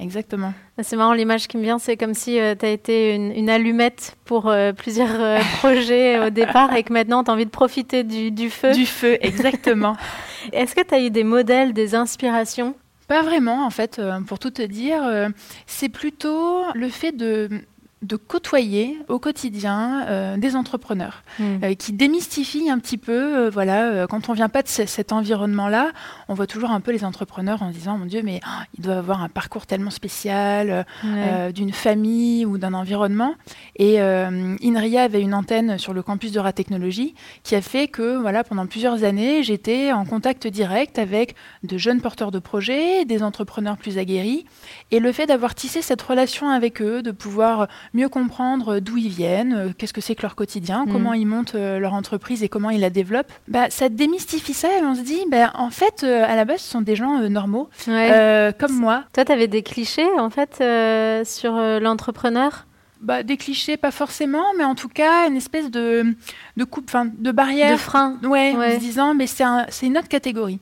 exactement. 0.00 0.52
Ah, 0.78 0.82
c'est 0.82 0.96
marrant, 0.96 1.14
l'image 1.14 1.48
qui 1.48 1.56
me 1.56 1.62
vient, 1.62 1.78
c'est 1.78 1.96
comme 1.96 2.12
si 2.12 2.38
euh, 2.38 2.54
tu 2.54 2.66
as 2.66 2.68
été 2.68 3.14
une, 3.14 3.48
allumette 3.48 4.18
pour 4.26 4.48
euh, 4.48 4.74
plusieurs 4.74 5.20
euh, 5.22 5.38
projets 5.58 6.18
au 6.18 6.28
départ 6.28 6.74
et 6.76 6.82
que 6.82 6.92
maintenant 6.92 7.24
tu 7.24 7.30
as 7.30 7.34
envie 7.34 7.46
de 7.46 7.50
profiter 7.50 8.04
du, 8.04 8.30
du 8.30 8.50
feu. 8.50 8.72
Du 8.72 8.84
feu, 8.84 9.16
exactement. 9.22 9.96
Est-ce 10.52 10.74
que 10.74 10.82
tu 10.82 10.94
as 10.94 11.00
eu 11.00 11.08
des 11.08 11.24
modèles, 11.24 11.72
des 11.72 11.94
inspirations? 11.94 12.74
Pas 13.08 13.22
vraiment, 13.22 13.64
en 13.64 13.70
fait, 13.70 14.02
pour 14.26 14.38
tout 14.38 14.50
te 14.50 14.62
dire. 14.62 15.00
c'est 15.66 15.88
plutôt 15.88 16.64
le 16.74 16.88
fait 16.88 17.12
de 17.12 17.48
de 18.06 18.16
côtoyer 18.16 18.96
au 19.08 19.18
quotidien 19.18 20.06
euh, 20.06 20.36
des 20.36 20.54
entrepreneurs 20.54 21.22
hmm. 21.38 21.44
euh, 21.62 21.74
qui 21.74 21.92
démystifient 21.92 22.70
un 22.70 22.78
petit 22.78 22.98
peu, 22.98 23.46
euh, 23.46 23.50
voilà, 23.50 24.06
quand 24.06 24.28
on 24.28 24.32
vient 24.32 24.48
pas 24.48 24.62
de 24.62 24.68
cet 24.68 25.12
environnement-là, 25.12 25.90
on 26.28 26.34
voit 26.34 26.46
toujours 26.46 26.70
un 26.70 26.80
peu 26.80 26.92
les 26.92 27.04
entrepreneurs 27.04 27.62
en 27.62 27.70
disant, 27.70 27.98
mon 27.98 28.06
Dieu, 28.06 28.22
mais 28.24 28.40
oh, 28.44 28.62
ils 28.78 28.84
doivent 28.84 28.98
avoir 28.98 29.22
un 29.22 29.28
parcours 29.28 29.66
tellement 29.66 29.90
spécial, 29.90 30.86
d'une 31.54 31.72
famille 31.72 32.46
ou 32.46 32.58
d'un 32.58 32.74
environnement. 32.74 33.34
Et 33.76 34.00
INRIA 34.00 35.02
avait 35.02 35.20
une 35.20 35.34
antenne 35.34 35.78
sur 35.78 35.92
le 35.92 36.02
campus 36.02 36.32
de 36.32 36.40
Ratechnologie 36.40 37.14
qui 37.42 37.54
a 37.54 37.62
fait 37.62 37.88
que, 37.88 38.16
voilà, 38.16 38.44
pendant 38.44 38.66
plusieurs 38.66 39.04
années, 39.04 39.42
j'étais 39.42 39.92
en 39.92 40.04
contact 40.04 40.46
direct 40.46 40.98
avec 40.98 41.34
de 41.62 41.78
jeunes 41.78 42.00
porteurs 42.00 42.30
de 42.30 42.38
projets, 42.38 43.04
des 43.04 43.22
entrepreneurs 43.22 43.76
plus 43.76 43.98
aguerris, 43.98 44.46
et 44.90 45.00
le 45.00 45.12
fait 45.12 45.26
d'avoir 45.26 45.54
tissé 45.54 45.82
cette 45.82 46.02
relation 46.02 46.48
avec 46.48 46.80
eux, 46.80 47.02
de 47.02 47.10
pouvoir 47.10 47.68
mieux 47.96 48.08
comprendre 48.08 48.78
d'où 48.78 48.96
ils 48.98 49.08
viennent, 49.08 49.54
euh, 49.54 49.68
qu'est-ce 49.76 49.92
que 49.92 50.00
c'est 50.00 50.14
que 50.14 50.22
leur 50.22 50.36
quotidien, 50.36 50.84
mm. 50.84 50.92
comment 50.92 51.14
ils 51.14 51.26
montent 51.26 51.54
euh, 51.54 51.78
leur 51.78 51.94
entreprise 51.94 52.42
et 52.42 52.48
comment 52.48 52.70
ils 52.70 52.80
la 52.80 52.90
développent, 52.90 53.32
bah, 53.48 53.70
ça 53.70 53.88
démystifie 53.88 54.54
ça 54.54 54.68
et 54.68 54.82
on 54.84 54.94
se 54.94 55.00
dit, 55.00 55.20
bah, 55.30 55.50
en 55.54 55.70
fait, 55.70 56.04
euh, 56.04 56.24
à 56.24 56.36
la 56.36 56.44
base, 56.44 56.60
ce 56.60 56.70
sont 56.70 56.82
des 56.82 56.94
gens 56.94 57.18
normaux, 57.28 57.68
comme 57.86 58.78
moi. 58.78 59.04
Toi, 59.12 59.24
tu 59.24 59.32
avais 59.32 59.48
des 59.48 59.62
clichés, 59.62 60.06
en 60.18 60.30
fait, 60.30 60.62
sur 61.26 61.52
l'entrepreneur? 61.80 62.66
Bah, 63.00 63.22
des 63.22 63.36
clichés, 63.36 63.76
pas 63.76 63.90
forcément, 63.90 64.44
mais 64.56 64.64
en 64.64 64.74
tout 64.74 64.88
cas, 64.88 65.28
une 65.28 65.36
espèce 65.36 65.70
de, 65.70 66.14
de 66.56 66.64
coupe, 66.64 66.90
de 67.18 67.30
barrière. 67.30 67.72
De 67.72 67.76
frein. 67.76 68.18
Ouais, 68.22 68.54
en 68.56 68.74
se 68.74 68.78
disant, 68.78 69.14
mais 69.14 69.26
c'est 69.26 69.86
une 69.86 69.98
autre 69.98 70.08
catégorie. 70.08 70.60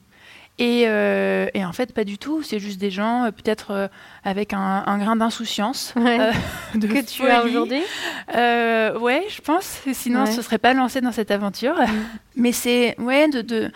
Euh, 0.61 1.47
et, 1.53 1.65
en 1.65 1.73
fait, 1.73 1.93
pas 1.93 2.03
du 2.03 2.17
tout. 2.17 2.41
C'est 2.43 2.59
juste 2.59 2.79
des 2.79 2.91
gens, 2.91 3.25
euh, 3.25 3.31
peut-être 3.31 3.71
euh, 3.71 3.87
avec 4.23 4.53
un, 4.53 4.97
grain 4.97 5.15
d'insouciance. 5.15 5.93
que 6.73 7.05
tu 7.05 7.27
as 7.27 7.43
aujourd'hui 7.43 7.81
Ouais, 8.33 9.25
je 9.29 9.41
pense. 9.41 9.81
Sinon, 9.93 10.25
ce 10.25 10.37
ne 10.37 10.41
serait 10.41 10.57
pas 10.57 10.73
lancé 10.73 11.01
dans 11.01 11.11
cette 11.11 11.31
aventure. 11.31 11.75
Mm. 11.75 11.87
Mais 12.37 12.51
c'est 12.51 12.95
ouais, 12.99 13.27
de, 13.27 13.41
de, 13.41 13.71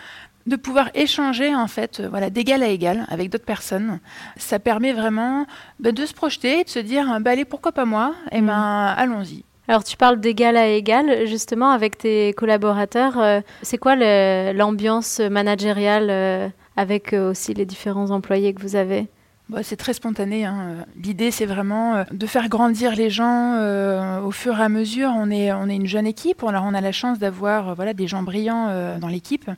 de, 0.46 0.56
pouvoir 0.56 0.90
échanger, 0.94 1.54
en 1.54 1.66
fait, 1.66 2.00
voilà, 2.00 2.30
d'égal 2.30 2.62
à 2.62 2.68
égal 2.68 3.06
avec 3.08 3.30
d'autres 3.30 3.44
personnes. 3.44 4.00
Ça 4.36 4.58
permet 4.58 4.92
vraiment 4.92 5.46
bah, 5.78 5.92
de 5.92 6.06
se 6.06 6.14
projeter, 6.14 6.64
de 6.64 6.68
se 6.68 6.78
dire 6.78 7.18
bah, 7.20 7.32
allez, 7.32 7.44
pourquoi 7.44 7.72
pas 7.72 7.84
moi? 7.84 8.14
Et 8.32 8.36
eh 8.36 8.40
mm. 8.40 8.46
ben, 8.46 8.94
allons-y. 8.96 9.44
Alors 9.70 9.84
tu 9.84 9.96
parles 9.96 10.18
d'égal 10.18 10.56
à 10.56 10.66
égal, 10.66 11.28
justement, 11.28 11.70
avec 11.70 11.96
tes 11.96 12.32
collaborateurs. 12.32 13.20
Euh, 13.20 13.40
c'est 13.62 13.78
quoi 13.78 13.94
l'ambiance 13.94 15.20
managériale 15.20 16.52
avec 16.80 17.12
aussi 17.12 17.52
les 17.52 17.66
différents 17.66 18.10
employés 18.10 18.54
que 18.54 18.62
vous 18.62 18.74
avez 18.74 19.06
bah, 19.50 19.64
c'est 19.64 19.76
très 19.76 19.94
spontané. 19.94 20.44
Hein. 20.44 20.86
L'idée, 21.02 21.32
c'est 21.32 21.44
vraiment 21.44 21.96
euh, 21.96 22.04
de 22.12 22.26
faire 22.26 22.48
grandir 22.48 22.94
les 22.94 23.10
gens 23.10 23.54
euh, 23.56 24.20
au 24.20 24.30
fur 24.30 24.60
et 24.60 24.62
à 24.62 24.68
mesure. 24.68 25.12
On 25.16 25.28
est, 25.28 25.52
on 25.52 25.68
est 25.68 25.74
une 25.74 25.88
jeune 25.88 26.06
équipe. 26.06 26.44
Alors, 26.44 26.62
on 26.64 26.72
a 26.72 26.80
la 26.80 26.92
chance 26.92 27.18
d'avoir 27.18 27.70
euh, 27.70 27.74
voilà, 27.74 27.92
des 27.92 28.06
gens 28.06 28.22
brillants 28.22 28.68
dans 29.00 29.08
l'équipe, 29.08 29.50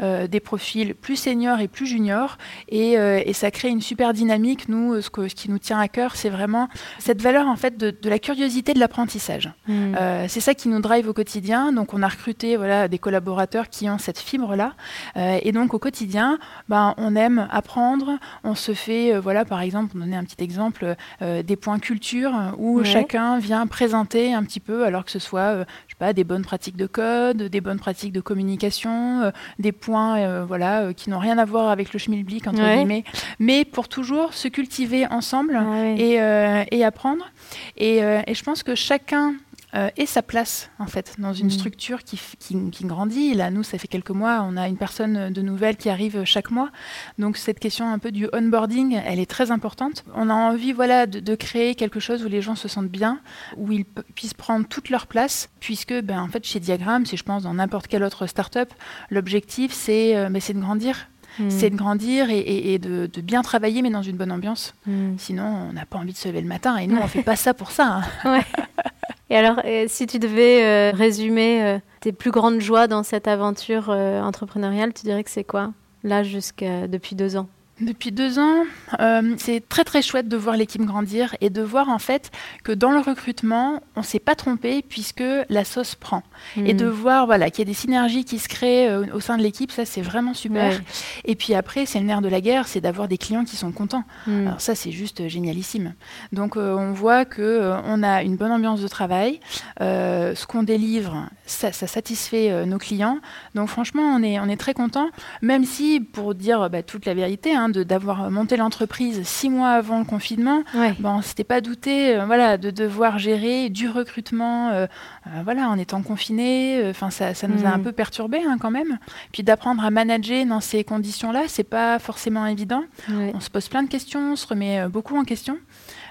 des 0.00 0.40
profils 0.40 0.94
plus 0.94 1.16
seniors 1.16 1.60
et 1.60 1.68
plus 1.68 1.86
juniors. 1.86 2.38
Et, 2.68 2.92
et, 2.92 3.32
ça 3.32 3.50
crée 3.50 3.68
une 3.68 3.80
super 3.80 4.12
dynamique. 4.12 4.68
Nous, 4.68 5.00
ce, 5.00 5.10
que, 5.10 5.28
ce 5.28 5.34
qui 5.34 5.50
nous 5.50 5.58
tient 5.58 5.78
à 5.78 5.88
cœur, 5.88 6.14
c'est 6.14 6.28
vraiment 6.28 6.68
cette 6.98 7.20
valeur 7.20 7.46
en 7.46 7.56
fait, 7.56 7.76
de, 7.76 7.90
de 7.90 8.08
la 8.08 8.18
curiosité 8.18 8.74
de 8.74 8.78
l'apprentissage. 8.78 9.50
Mmh. 9.66 9.94
c'est 10.28 10.40
ça 10.40 10.54
qui 10.54 10.68
nous 10.68 10.80
drive 10.80 11.08
au 11.08 11.12
quotidien. 11.12 11.72
Donc, 11.72 11.94
on 11.94 12.02
a 12.02 12.08
recruté 12.08 12.56
voilà, 12.56 12.88
des 12.88 12.98
collaborateurs 12.98 13.68
qui 13.68 13.88
ont 13.88 13.98
cette 13.98 14.18
fibre-là. 14.18 14.74
et 15.16 15.52
donc, 15.52 15.74
au 15.74 15.78
quotidien, 15.78 16.38
ben, 16.68 16.94
on 16.98 17.16
aime 17.16 17.48
apprendre. 17.50 18.18
On 18.44 18.54
se 18.54 18.74
fait 18.74 19.18
voilà, 19.18 19.39
par 19.44 19.60
exemple, 19.60 19.92
on 19.96 20.00
donnait 20.00 20.16
un 20.16 20.24
petit 20.24 20.42
exemple, 20.42 20.96
euh, 21.22 21.42
des 21.42 21.56
points 21.56 21.78
culture 21.78 22.32
où 22.58 22.82
chacun 22.84 23.38
vient 23.38 23.66
présenter 23.66 24.32
un 24.34 24.42
petit 24.44 24.60
peu, 24.60 24.84
alors 24.84 25.04
que 25.04 25.10
ce 25.10 25.18
soit, 25.18 25.40
euh, 25.40 25.64
je 25.86 25.94
sais 25.94 25.98
pas, 25.98 26.12
des 26.12 26.24
bonnes 26.24 26.44
pratiques 26.44 26.76
de 26.76 26.86
code, 26.86 27.42
des 27.42 27.60
bonnes 27.60 27.78
pratiques 27.78 28.12
de 28.12 28.20
communication, 28.20 29.22
euh, 29.22 29.30
des 29.58 29.72
points, 29.72 30.44
voilà, 30.44 30.92
qui 30.94 31.10
n'ont 31.10 31.18
rien 31.18 31.38
à 31.38 31.44
voir 31.44 31.70
avec 31.70 31.92
le 31.92 31.98
schmilblick 31.98 32.46
entre 32.46 32.62
guillemets, 32.62 33.04
mais 33.38 33.64
pour 33.64 33.88
toujours 33.88 34.34
se 34.34 34.48
cultiver 34.48 35.06
ensemble 35.06 35.60
et, 35.96 36.84
apprendre. 36.84 37.30
Et, 37.76 37.98
et, 37.98 38.34
je 38.34 38.42
pense 38.42 38.62
que 38.62 38.74
chacun 38.74 39.34
euh, 39.74 39.88
et 39.96 40.06
sa 40.06 40.22
place 40.22 40.70
en 40.78 40.86
fait 40.86 41.14
dans 41.18 41.32
une 41.32 41.46
mm. 41.46 41.50
structure 41.50 42.02
qui, 42.02 42.18
qui, 42.38 42.84
grandit. 42.84 43.34
Là, 43.34 43.50
nous, 43.50 43.62
ça 43.62 43.78
fait 43.78 43.88
quelques 43.88 44.10
mois, 44.10 44.44
on 44.48 44.56
a 44.56 44.68
une 44.68 44.76
personne 44.76 45.32
de 45.32 45.42
nouvelle 45.42 45.76
qui 45.76 45.88
arrive 45.88 46.24
chaque 46.24 46.50
mois. 46.50 46.70
Donc 47.18 47.36
cette 47.36 47.58
question 47.60 47.88
un 47.88 47.98
peu 47.98 48.10
du 48.10 48.28
onboarding, 48.32 49.00
elle 49.04 49.18
est 49.18 49.30
très 49.30 49.50
importante. 49.50 50.04
On 50.14 50.28
a 50.28 50.34
envie, 50.34 50.72
voilà, 50.72 51.06
de, 51.06 51.34
créer 51.34 51.74
quelque 51.74 52.00
chose 52.00 52.24
où 52.24 52.28
les 52.28 52.42
gens 52.42 52.56
se 52.56 52.68
sentent 52.68 52.88
bien, 52.88 53.20
où 53.56 53.72
ils 53.72 53.84
puissent 53.84 54.34
prendre 54.34 54.66
toute 54.66 54.90
leur 54.90 55.06
place, 55.06 55.48
puisque, 55.60 55.98
ben, 56.02 56.20
en 56.20 56.28
fait, 56.28 56.44
chez 56.44 56.60
Diagram, 56.60 57.06
si 57.06 57.16
je 57.16 57.22
pense 57.22 57.44
dans 57.44 57.54
n'importe 57.54 57.86
quelle 57.86 58.02
autre 58.02 58.26
start-up, 58.26 58.72
l'objectif 59.10 59.72
c'est 59.72 60.16
euh, 60.16 60.28
ben, 60.28 60.40
de 60.40 60.60
grandir. 60.60 61.08
Mm. 61.38 61.50
c'est 61.50 61.70
de 61.70 61.76
grandir 61.76 62.26
et, 62.30 62.78
de, 62.78 63.08
bien 63.20 63.42
travailler, 63.42 63.82
mais 63.82 63.90
dans 63.90 64.02
une 64.02 64.16
bonne 64.16 64.32
ambiance. 64.32 64.74
Mm. 64.86 65.14
Sinon, 65.16 65.68
on 65.70 65.72
n'a 65.72 65.86
pas 65.86 65.98
envie 65.98 66.12
de 66.12 66.18
se 66.18 66.28
lever 66.28 66.40
le 66.40 66.48
matin. 66.48 66.76
Et 66.76 66.86
nous, 66.86 66.96
on 66.96 67.04
ne 67.04 67.08
fait 67.08 67.22
pas 67.22 67.36
ça 67.36 67.54
pour 67.54 67.70
ça. 67.70 68.02
Hein. 68.24 68.40
Et 69.30 69.36
alors, 69.36 69.60
euh, 69.64 69.84
si 69.86 70.08
tu 70.08 70.18
devais 70.18 70.64
euh, 70.64 70.90
résumer 70.92 71.62
euh, 71.62 71.78
tes 72.00 72.12
plus 72.12 72.32
grandes 72.32 72.60
joies 72.60 72.88
dans 72.88 73.04
cette 73.04 73.28
aventure 73.28 73.88
entrepreneuriale, 73.90 74.92
tu 74.92 75.02
dirais 75.02 75.22
que 75.22 75.30
c'est 75.30 75.44
quoi 75.44 75.72
Là, 76.02 76.22
jusqu'à 76.24 76.88
depuis 76.88 77.14
deux 77.14 77.36
ans? 77.36 77.48
Depuis 77.80 78.12
deux 78.12 78.38
ans, 78.38 78.64
euh, 79.00 79.34
c'est 79.38 79.66
très 79.68 79.84
très 79.84 80.02
chouette 80.02 80.28
de 80.28 80.36
voir 80.36 80.56
l'équipe 80.56 80.82
grandir 80.82 81.34
et 81.40 81.50
de 81.50 81.62
voir 81.62 81.88
en 81.88 81.98
fait 81.98 82.30
que 82.62 82.72
dans 82.72 82.90
le 82.90 83.00
recrutement, 83.00 83.82
on 83.96 84.02
s'est 84.02 84.18
pas 84.18 84.34
trompé 84.34 84.82
puisque 84.82 85.24
la 85.48 85.64
sauce 85.64 85.94
prend. 85.94 86.22
Et 86.56 86.74
de 86.74 86.86
hmm. 86.86 86.90
voir 86.90 87.26
voilà, 87.26 87.50
qu'il 87.50 87.60
y 87.60 87.62
a 87.62 87.70
des 87.70 87.74
synergies 87.74 88.24
qui 88.24 88.38
se 88.38 88.48
créent 88.48 88.88
euh, 88.88 89.06
au 89.14 89.20
sein 89.20 89.36
de 89.38 89.42
l'équipe, 89.42 89.70
ça 89.70 89.84
c'est 89.84 90.02
vraiment 90.02 90.34
super. 90.34 90.80
Et 91.24 91.34
puis 91.36 91.54
après, 91.54 91.86
c'est 91.86 92.00
le 92.00 92.06
nerf 92.06 92.20
de 92.20 92.28
la 92.28 92.40
guerre, 92.40 92.68
c'est 92.68 92.80
d'avoir 92.80 93.08
des 93.08 93.18
clients 93.18 93.44
qui 93.44 93.56
sont 93.56 93.72
contents. 93.72 94.04
Hmm. 94.26 94.48
Alors 94.48 94.60
ça 94.60 94.74
c'est 94.74 94.92
juste 94.92 95.28
génialissime. 95.28 95.94
Donc 96.32 96.56
euh, 96.56 96.74
on 96.74 96.92
voit 96.92 97.24
que 97.24 97.72
on 97.84 98.02
a 98.02 98.22
une 98.22 98.36
bonne 98.36 98.52
ambiance 98.52 98.80
de 98.80 98.88
travail, 98.88 99.40
ce 99.80 100.46
qu'on 100.46 100.62
délivre, 100.62 101.28
ça, 101.50 101.72
satisfait 101.72 102.66
nos 102.66 102.78
clients. 102.78 103.18
Donc 103.54 103.68
franchement, 103.68 104.02
on 104.02 104.22
est, 104.22 104.38
on 104.40 104.48
est 104.48 104.56
très 104.56 104.74
content, 104.74 105.10
même 105.42 105.64
si 105.64 106.00
pour 106.00 106.34
dire 106.34 106.70
bah, 106.70 106.82
toute 106.82 107.06
la 107.06 107.14
vérité, 107.14 107.54
hein, 107.54 107.68
d'avoir 107.68 108.30
monté 108.30 108.56
l'entreprise 108.56 109.22
six 109.24 109.50
mois 109.50 109.70
avant 109.70 109.98
le 109.98 110.04
confinement, 110.04 110.62
bon, 110.98 111.22
c'était 111.22 111.44
pas 111.44 111.60
douté, 111.60 112.16
euh, 112.16 112.24
voilà, 112.26 112.56
de 112.56 112.70
devoir 112.70 113.18
gérer 113.18 113.68
du 113.68 113.88
recrutement, 113.88 114.70
euh, 114.70 114.86
euh, 115.26 115.40
voilà, 115.44 115.68
en 115.68 115.78
étant 115.78 116.02
confiné. 116.02 116.82
Enfin, 116.88 117.10
ça, 117.10 117.34
ça, 117.34 117.48
nous 117.48 117.64
a 117.64 117.68
un 117.68 117.78
mm. 117.78 117.82
peu 117.82 117.92
perturbé 117.92 118.38
hein, 118.46 118.56
quand 118.60 118.70
même. 118.70 118.98
Puis 119.32 119.42
d'apprendre 119.42 119.84
à 119.84 119.90
manager 119.90 120.46
dans 120.46 120.60
ces 120.60 120.84
conditions-là, 120.84 121.44
c'est 121.48 121.64
pas 121.64 121.98
forcément 121.98 122.46
évident. 122.46 122.84
On 123.08 123.40
se 123.40 123.50
pose 123.50 123.68
plein 123.68 123.82
de 123.82 123.88
questions, 123.88 124.32
on 124.32 124.36
se 124.36 124.46
remet 124.46 124.88
beaucoup 124.88 125.16
en 125.16 125.24
question. 125.24 125.58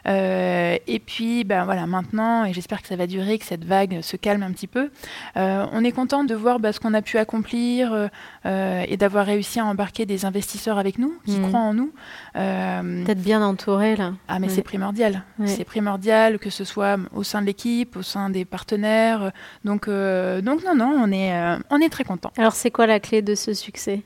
Euh, 0.07 0.77
et 0.87 0.99
puis, 0.99 1.43
ben 1.43 1.65
voilà, 1.65 1.85
maintenant, 1.87 2.45
et 2.45 2.53
j'espère 2.53 2.81
que 2.81 2.87
ça 2.87 2.95
va 2.95 3.07
durer, 3.07 3.37
que 3.37 3.45
cette 3.45 3.65
vague 3.65 4.01
se 4.01 4.17
calme 4.17 4.43
un 4.43 4.51
petit 4.51 4.67
peu. 4.67 4.91
Euh, 5.37 5.65
on 5.71 5.83
est 5.83 5.91
content 5.91 6.23
de 6.23 6.35
voir 6.35 6.59
bah, 6.59 6.73
ce 6.73 6.79
qu'on 6.79 6.93
a 6.93 7.01
pu 7.01 7.17
accomplir 7.17 8.09
euh, 8.45 8.83
et 8.87 8.97
d'avoir 8.97 9.25
réussi 9.25 9.59
à 9.59 9.65
embarquer 9.65 10.05
des 10.05 10.25
investisseurs 10.25 10.77
avec 10.77 10.99
nous, 10.99 11.13
qui 11.25 11.39
mmh. 11.39 11.47
croient 11.47 11.59
en 11.59 11.73
nous. 11.73 11.91
D'être 12.35 13.21
bien 13.21 13.41
entouré 13.41 13.95
là. 13.95 14.13
Ah, 14.27 14.39
mais 14.39 14.49
c'est 14.49 14.63
primordial. 14.63 15.23
C'est 15.45 15.65
primordial 15.65 16.39
que 16.39 16.49
ce 16.49 16.63
soit 16.63 16.97
au 17.13 17.23
sein 17.23 17.41
de 17.41 17.47
l'équipe, 17.47 17.95
au 17.97 18.01
sein 18.01 18.29
des 18.29 18.45
partenaires. 18.45 19.31
Donc, 19.65 19.87
donc 19.89 20.63
non, 20.63 20.75
non, 20.75 20.95
on 20.97 21.11
est, 21.11 21.33
on 21.69 21.81
est 21.81 21.89
très 21.89 22.03
content. 22.03 22.31
Alors, 22.37 22.53
c'est 22.53 22.71
quoi 22.71 22.87
la 22.87 22.99
clé 22.99 23.21
de 23.21 23.35
ce 23.35 23.53
succès, 23.53 24.01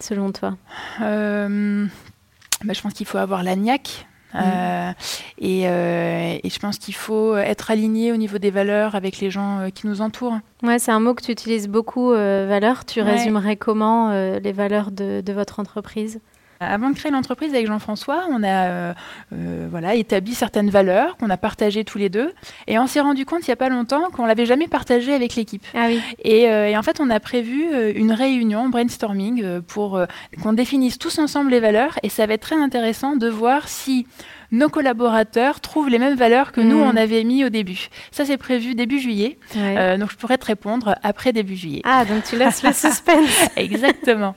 selon 0.00 0.32
toi? 0.32 0.56
Bah, 2.64 2.72
je 2.72 2.80
pense 2.80 2.92
qu'il 2.92 3.06
faut 3.06 3.18
avoir 3.18 3.42
la 3.42 3.54
niaque, 3.54 4.06
euh, 4.34 4.92
et, 5.38 5.68
euh, 5.68 6.38
et, 6.42 6.50
je 6.50 6.58
pense 6.58 6.78
qu'il 6.78 6.94
faut 6.94 7.36
être 7.36 7.70
aligné 7.70 8.12
au 8.12 8.16
niveau 8.16 8.38
des 8.38 8.50
valeurs 8.50 8.94
avec 8.94 9.20
les 9.20 9.30
gens 9.30 9.60
euh, 9.60 9.68
qui 9.70 9.86
nous 9.86 10.00
entourent. 10.00 10.38
Ouais, 10.62 10.78
c'est 10.78 10.90
un 10.90 11.00
mot 11.00 11.14
que 11.14 11.22
tu 11.22 11.32
utilises 11.32 11.68
beaucoup, 11.68 12.10
valeurs. 12.10 12.84
Tu 12.84 13.00
résumerais 13.00 13.56
comment 13.56 14.10
les 14.10 14.52
valeurs 14.52 14.90
de, 14.90 15.20
de 15.20 15.32
votre 15.32 15.60
entreprise? 15.60 16.20
Avant 16.60 16.90
de 16.90 16.96
créer 16.96 17.12
l'entreprise 17.12 17.54
avec 17.54 17.68
Jean-François, 17.68 18.24
on 18.30 18.42
a 18.42 18.48
euh, 18.48 18.94
euh, 19.32 19.68
voilà, 19.70 19.94
établi 19.94 20.34
certaines 20.34 20.70
valeurs 20.70 21.16
qu'on 21.16 21.30
a 21.30 21.36
partagées 21.36 21.84
tous 21.84 21.98
les 21.98 22.08
deux. 22.08 22.32
Et 22.66 22.80
on 22.80 22.88
s'est 22.88 23.00
rendu 23.00 23.24
compte 23.24 23.46
il 23.46 23.50
n'y 23.50 23.52
a 23.52 23.56
pas 23.56 23.68
longtemps 23.68 24.10
qu'on 24.10 24.26
l'avait 24.26 24.46
jamais 24.46 24.66
partagé 24.66 25.14
avec 25.14 25.36
l'équipe. 25.36 25.64
Ah 25.74 25.86
oui. 25.86 26.00
et, 26.24 26.48
euh, 26.48 26.68
et, 26.68 26.76
en 26.76 26.82
fait, 26.82 27.00
on 27.00 27.10
a 27.10 27.20
prévu 27.20 27.64
une 27.94 28.10
réunion 28.10 28.68
brainstorming 28.68 29.60
pour 29.62 30.00
qu'on 30.42 30.52
définisse 30.52 30.98
tous 30.98 31.18
ensemble 31.20 31.50
les 31.50 31.60
valeurs. 31.60 31.96
Et 32.02 32.08
ça 32.08 32.26
va 32.26 32.34
être 32.34 32.42
très 32.42 32.56
intéressant 32.56 33.14
de 33.14 33.28
voir 33.28 33.68
si 33.68 34.06
nos 34.50 34.68
collaborateurs 34.68 35.60
trouvent 35.60 35.88
les 35.88 35.98
mêmes 35.98 36.16
valeurs 36.16 36.52
que 36.52 36.60
nous, 36.60 36.78
hmm. 36.78 36.90
on 36.94 36.96
avait 36.96 37.24
mis 37.24 37.44
au 37.44 37.48
début. 37.48 37.88
Ça, 38.10 38.24
c'est 38.24 38.38
prévu 38.38 38.74
début 38.74 38.98
juillet. 38.98 39.38
donc, 39.54 40.10
je 40.10 40.16
pourrais 40.16 40.38
te 40.38 40.46
répondre 40.46 40.94
après 41.02 41.32
début 41.32 41.56
juillet. 41.56 41.82
Ah, 41.84 42.04
donc 42.04 42.24
tu 42.24 42.36
laisses 42.36 42.62
le 42.62 42.72
suspense. 42.72 43.48
Exactement. 43.56 44.34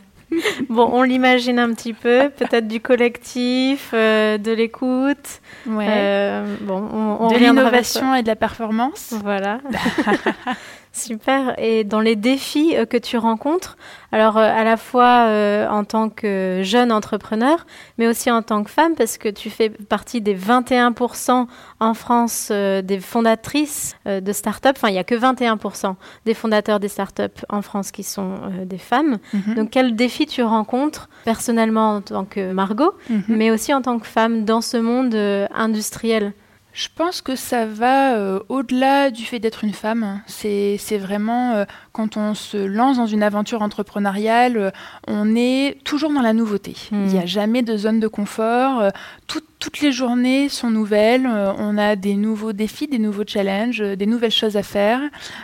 bon, 0.69 0.89
on 0.91 1.03
l'imagine 1.03 1.59
un 1.59 1.73
petit 1.73 1.93
peu, 1.93 2.29
peut-être 2.29 2.67
du 2.67 2.79
collectif, 2.79 3.91
euh, 3.93 4.37
de 4.37 4.51
l'écoute. 4.51 5.41
Euh, 5.67 6.55
bon, 6.61 7.17
on, 7.19 7.27
de 7.29 7.37
l'innovation 7.37 8.15
et 8.15 8.21
de 8.21 8.27
la 8.27 8.35
performance. 8.35 9.13
Voilà. 9.23 9.59
Super. 10.93 11.55
Et 11.57 11.85
dans 11.85 12.01
les 12.01 12.17
défis 12.17 12.75
euh, 12.75 12.85
que 12.85 12.97
tu 12.97 13.17
rencontres, 13.17 13.77
alors 14.11 14.37
euh, 14.37 14.41
à 14.41 14.65
la 14.65 14.75
fois 14.75 15.25
euh, 15.27 15.65
en 15.69 15.85
tant 15.85 16.09
que 16.09 16.59
jeune 16.63 16.91
entrepreneur, 16.91 17.65
mais 17.97 18.07
aussi 18.07 18.29
en 18.29 18.41
tant 18.41 18.61
que 18.63 18.69
femme, 18.69 18.95
parce 18.95 19.17
que 19.17 19.29
tu 19.29 19.49
fais 19.49 19.69
partie 19.69 20.19
des 20.19 20.35
21% 20.35 21.47
en 21.79 21.93
France 21.93 22.51
des 22.51 22.99
fondatrices 22.99 23.95
de 24.05 24.31
start-up. 24.33 24.75
Enfin, 24.77 24.89
il 24.89 24.93
n'y 24.93 24.99
a 24.99 25.03
que 25.03 25.15
21% 25.15 25.95
des 26.25 26.33
fondateurs 26.33 26.79
des 26.79 26.89
start-up 26.89 27.39
en 27.49 27.61
France 27.61 27.91
qui 27.91 28.03
sont 28.03 28.35
des 28.65 28.77
femmes. 28.77 29.17
Mhm. 29.33 29.55
Donc, 29.55 29.69
quel 29.71 29.95
défi 29.95 30.25
tu 30.25 30.43
rencontres 30.43 31.09
personnellement 31.23 31.95
en 31.95 32.01
tant 32.01 32.25
que 32.25 32.51
Margot, 32.51 32.93
mhm. 33.09 33.23
mais 33.29 33.49
aussi 33.49 33.73
en 33.73 33.81
tant 33.81 33.97
que 33.97 34.07
femme 34.07 34.45
dans 34.45 34.61
ce 34.61 34.77
monde 34.77 35.15
industriel? 35.53 36.33
Je 36.73 36.87
pense 36.95 37.21
que 37.21 37.35
ça 37.35 37.65
va 37.65 38.15
euh, 38.15 38.39
au-delà 38.49 39.11
du 39.11 39.23
fait 39.23 39.39
d'être 39.39 39.63
une 39.63 39.73
femme. 39.73 40.21
C'est 40.27 40.77
vraiment 40.97 41.51
euh, 41.51 41.65
quand 41.91 42.17
on 42.17 42.33
se 42.33 42.57
lance 42.57 42.97
dans 42.97 43.07
une 43.07 43.23
aventure 43.23 43.61
entrepreneuriale, 43.61 44.57
euh, 44.57 44.71
on 45.07 45.35
est 45.35 45.77
toujours 45.83 46.13
dans 46.13 46.21
la 46.21 46.33
nouveauté. 46.33 46.75
Il 46.91 46.99
n'y 46.99 47.19
a 47.19 47.23
hmm. 47.23 47.27
jamais 47.27 47.61
de 47.61 47.75
zone 47.75 47.99
de 47.99 48.07
confort. 48.07 48.83
toutes 49.27 49.81
les 49.81 49.91
journées 49.91 50.49
sont 50.49 50.69
nouvelles. 50.69 51.27
on 51.27 51.77
a 51.77 51.95
des 51.95 52.15
nouveaux 52.15 52.53
défis, 52.53 52.87
des 52.87 52.99
nouveaux 52.99 53.25
challenges, 53.25 53.79
des 53.81 54.05
nouvelles 54.05 54.31
choses 54.31 54.57
à 54.57 54.63
faire. 54.63 55.01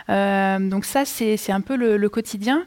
donc 0.08 0.84
ça, 0.84 1.04
c'est 1.04 1.52
un 1.52 1.60
peu 1.60 1.76
le 1.76 2.08
quotidien. 2.08 2.64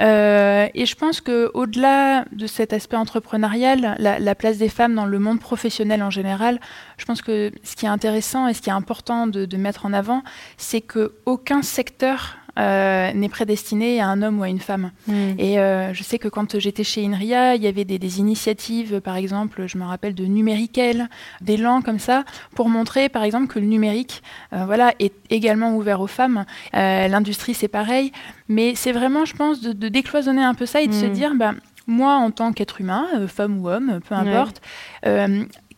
Euh, 0.00 0.68
et 0.74 0.86
je 0.86 0.94
pense 0.94 1.20
qu'au-delà 1.20 2.24
de 2.32 2.46
cet 2.46 2.72
aspect 2.72 2.96
entrepreneurial, 2.96 3.96
la, 3.98 4.34
place 4.34 4.58
des 4.58 4.68
femmes 4.68 4.94
dans 4.94 5.04
le 5.04 5.18
monde 5.18 5.40
professionnel 5.40 6.02
en 6.02 6.10
général, 6.10 6.60
je 6.96 7.04
pense 7.04 7.20
que 7.20 7.52
ce 7.62 7.76
qui 7.76 7.84
est 7.84 7.90
intéressant 7.90 8.48
et 8.48 8.54
ce 8.54 8.62
qui 8.62 8.70
est 8.70 8.72
important 8.72 9.26
de, 9.26 9.56
mettre 9.56 9.86
en 9.86 9.92
avant, 9.92 10.22
c'est 10.56 10.80
qu'aucun 10.80 11.62
secteur 11.62 12.38
n'est 12.56 13.28
prédestiné 13.28 14.00
à 14.00 14.08
un 14.08 14.22
homme 14.22 14.40
ou 14.40 14.42
à 14.42 14.48
une 14.48 14.60
femme. 14.60 14.90
Mm. 15.06 15.12
Et 15.38 15.54
je 15.56 16.02
sais 16.02 16.18
que 16.18 16.28
quand 16.28 16.58
j'étais 16.58 16.84
chez 16.84 17.04
INRIA, 17.04 17.54
il 17.54 17.62
y 17.62 17.66
avait 17.66 17.84
des, 17.84 18.18
initiatives, 18.18 19.00
par 19.00 19.16
exemple, 19.16 19.66
je 19.66 19.78
me 19.78 19.84
rappelle 19.84 20.14
de 20.14 20.24
Numériquel, 20.24 21.08
d'élan 21.40 21.82
comme 21.82 21.98
ça, 21.98 22.24
pour 22.54 22.68
montrer, 22.68 23.08
par 23.08 23.24
exemple, 23.24 23.46
que 23.46 23.58
le 23.58 23.66
numérique 23.66 24.22
voilà, 24.50 24.92
est 24.98 25.14
également 25.30 25.76
ouvert 25.76 26.00
aux 26.00 26.06
femmes. 26.06 26.44
L'industrie, 26.72 27.54
c'est 27.54 27.68
pareil. 27.68 28.12
Mais 28.48 28.74
c'est 28.74 28.92
vraiment, 28.92 29.24
je 29.24 29.34
pense, 29.34 29.60
de, 29.60 29.88
décloisonner 29.88 30.42
un 30.42 30.54
peu 30.54 30.66
ça 30.66 30.82
et 30.82 30.88
de 30.88 30.92
se 30.92 31.06
mm. 31.06 31.12
dire, 31.12 31.34
bah, 31.34 31.52
moi, 31.86 32.14
en 32.14 32.30
tant 32.30 32.52
qu'être 32.52 32.80
humain, 32.80 33.06
femme 33.28 33.60
ou 33.60 33.68
homme, 33.68 34.00
peu 34.06 34.14
importe, 34.14 34.60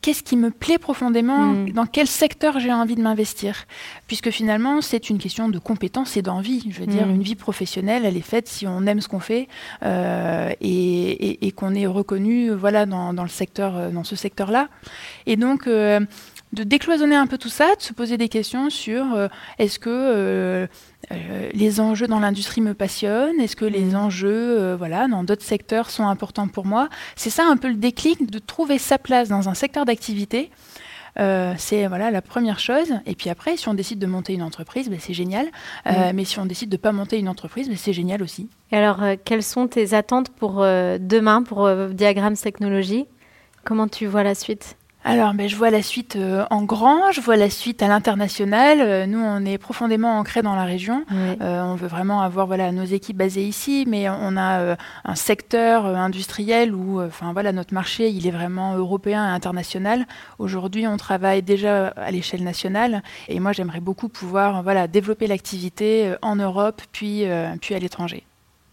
qu'est-ce 0.05 0.23
qui 0.23 0.37
me 0.37 0.51
plaît 0.51 0.77
profondément, 0.77 1.47
mm. 1.47 1.71
dans 1.71 1.87
quel 1.87 2.07
secteur 2.07 2.59
j'ai 2.61 2.71
envie 2.71 2.95
de 2.95 3.01
m'investir. 3.01 3.65
Puisque 4.07 4.29
finalement, 4.29 4.83
c'est 4.83 5.09
une 5.09 5.17
question 5.17 5.49
de 5.49 5.59
compétence 5.59 6.19
et 6.19 6.23
d'envie. 6.23 6.63
Je 6.71 6.81
veux 6.81 6.87
dire, 6.87 7.07
mm. 7.07 7.15
une 7.15 7.23
vie 7.23 7.37
professionnelle, 7.37 8.05
elle 8.05 8.19
est 8.19 8.21
faite 8.21 8.47
si 8.47 8.67
on 8.67 8.85
aime 8.85 9.01
ce 9.01 9.09
qu'on 9.09 9.19
fait 9.19 9.49
euh, 9.83 10.53
et, 10.61 11.53
qu'on 11.57 11.75
est 11.75 11.87
reconnu 11.87 12.51
voilà, 12.51 12.85
dans, 12.85 13.13
le 13.13 13.29
secteur, 13.29 13.79
euh, 13.79 13.91
dans 13.91 14.05
ce 14.05 14.15
secteur-là. 14.15 14.69
Et 15.25 15.37
donc, 15.37 15.67
euh, 15.67 16.01
de 16.53 16.65
décloisonner 16.65 17.17
un 17.17 17.27
peu 17.27 17.39
tout 17.39 17.49
ça, 17.49 17.75
de 17.75 17.81
se 17.81 17.95
poser 17.95 18.19
des 18.19 18.29
questions 18.29 18.69
sur 18.69 19.07
est-ce 19.59 19.79
que 19.79 20.69
euh, 21.13 21.51
les 21.53 21.81
enjeux 21.81 22.07
dans 22.07 22.21
l'industrie 22.21 22.61
me 22.61 22.75
passionnent 22.75 23.41
Est-ce 23.41 23.57
que 23.57 23.65
les 23.65 23.93
mm. 23.93 23.97
enjeux 23.97 24.61
euh, 24.61 24.77
voilà, 24.77 25.09
dans 25.09 25.25
d'autres 25.25 25.43
secteurs 25.43 25.91
sont 25.91 26.07
importants 26.07 26.49
pour 26.49 26.67
moi? 26.67 26.89
C'est 27.17 27.31
ça 27.31 27.45
un 27.47 27.57
peu 27.57 27.69
le 27.69 27.77
déclic 27.77 28.31
de 28.31 28.39
trouver 28.39 28.79
sa 28.79 28.99
place 28.99 29.29
dans 29.29 29.49
un 29.49 29.55
secteur 29.55 29.85
d'activité. 29.85 30.51
Euh, 31.21 31.55
c'est 31.59 31.87
voilà 31.87 32.11
la 32.11 32.23
première 32.23 32.59
chose. 32.59 32.93
Et 33.07 33.15
puis 33.15 33.31
après, 33.31 33.57
si 33.57 33.69
on 33.69 33.75
décide 33.75 33.99
de 33.99 34.07
monter 34.07 34.35
une 34.35 34.43
entreprise, 34.43 34.89
ben, 34.89 34.99
c'est 35.01 35.15
génial. 35.15 35.47
Mm. 35.87 36.13
Mais 36.15 36.25
si 36.25 36.39
on 36.39 36.47
décide 36.47 36.69
de 36.69 36.77
ne 36.77 36.81
pas 36.81 36.93
monter 36.93 37.19
une 37.19 37.29
entreprise, 37.29 37.69
ben, 37.69 37.77
c'est 37.77 37.93
génial 37.93 38.23
aussi. 38.23 38.49
Et 38.73 38.77
alors, 38.77 39.01
quelles 39.25 39.43
sont 39.45 39.69
tes 39.69 39.95
attentes 39.95 40.31
pour 40.31 40.61
demain, 40.63 41.43
pour 41.43 41.69
Diagrams 41.91 42.37
Technologies? 42.37 43.07
Comment 43.65 43.89
tu 43.89 44.07
vois 44.07 44.25
la 44.25 44.35
suite? 44.35 44.77
Alors, 45.07 45.35
ben, 45.35 45.47
je 45.47 45.57
vois 45.57 45.69
la 45.69 45.83
suite 45.83 46.17
euh, 46.17 46.47
en 46.51 46.63
grand, 46.63 47.13
je 47.13 47.21
vois 47.21 47.37
la 47.37 47.51
suite 47.51 47.83
à 47.83 47.89
l'international. 47.89 48.81
Euh, 48.81 49.05
nous, 49.05 49.21
on 49.21 49.45
est 49.45 49.59
profondément 49.59 50.19
ancrés 50.19 50.41
dans 50.41 50.55
la 50.55 50.65
région. 50.65 51.05
Euh, 51.13 51.63
on 51.63 51.75
veut 51.75 51.89
vraiment 51.89 52.23
avoir 52.23 52.47
voilà, 52.47 52.73
nos 52.73 52.85
équipes 52.85 53.19
basées 53.19 53.45
ici, 53.45 53.85
mais 53.87 54.09
on 54.09 54.37
a 54.39 54.77
un 55.05 55.15
secteur 55.15 55.85
industriel 55.85 56.75
où 56.75 57.03
enfin, 57.03 57.35
voilà, 57.35 57.53
notre 57.53 57.75
marché 57.75 58.09
il 58.09 58.27
est 58.27 58.31
vraiment 58.31 58.77
européen 58.77 59.27
et 59.27 59.31
international. 59.31 60.07
Aujourd'hui, 60.39 60.87
on 60.87 60.97
travaille 60.97 61.43
déjà 61.43 61.89
à 61.89 62.11
l'échelle 62.11 62.43
nationale. 62.43 63.03
Et 63.29 63.41
moi, 63.41 63.53
j'aimerais 63.53 63.81
beaucoup 63.81 64.09
pouvoir 64.09 64.63
voilà, 64.63 64.89
développer 64.89 65.27
l'activité 65.27 66.15
en 66.23 66.37
Europe, 66.37 66.81
puis, 66.93 67.25
puis 67.61 67.75
à 67.75 67.79
l'étranger. 67.79 68.25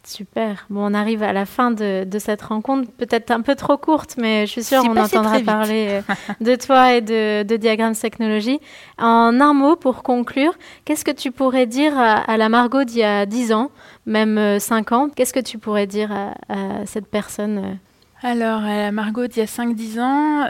Super. 0.04 0.66
Bon, 0.70 0.90
on 0.90 0.94
arrive 0.96 1.22
à 1.22 1.32
la 1.32 1.46
fin 1.46 1.70
de, 1.70 2.06
cette 2.18 2.42
rencontre, 2.42 2.90
peut-être 2.92 3.30
un 3.30 3.42
peu 3.42 3.56
trop 3.56 3.78
courte, 3.78 4.16
mais 4.18 4.48
je 4.48 4.52
suis 4.52 4.64
sûre 4.64 4.82
qu'on 4.82 4.98
entendra 4.98 5.40
parler 5.40 6.02
euh, 6.10 6.14
de 6.42 6.56
toi 6.56 6.96
et 6.96 7.02
de, 7.02 7.44
de 7.44 7.56
Diagrams 7.56 7.96
Technologies. 7.96 8.60
En 8.98 9.40
un 9.40 9.54
mot, 9.54 9.76
pour 9.76 10.02
conclure, 10.02 10.54
qu'est-ce 10.86 11.06
que 11.06 11.12
tu 11.12 11.32
pourrais 11.32 11.68
dire 11.68 11.98
à, 11.98 12.36
la 12.38 12.50
Margot 12.50 12.84
d'il 12.84 13.00
y 13.00 13.04
a 13.04 13.28
10 13.28 13.54
ans, 13.54 13.70
même 14.08 14.60
5 14.60 14.92
euh, 14.92 14.96
ans? 14.96 15.10
Qu'est-ce 15.10 15.34
que 15.34 15.40
tu 15.40 15.60
pourrais 15.60 15.88
dire 15.88 16.12
à, 16.12 16.86
cette 16.86 17.08
personne 17.08 17.58
euh? 17.60 18.28
Alors, 18.28 18.64
à 18.64 18.78
la 18.78 18.92
Margot 18.92 19.28
d'il 19.28 19.40
y 19.40 19.42
a 19.42 19.46
5-10 19.46 20.00
ans, 20.00 20.48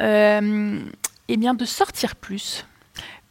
eh 1.27 1.37
bien, 1.37 1.53
de 1.53 1.65
sortir 1.65 2.15
plus 2.15 2.65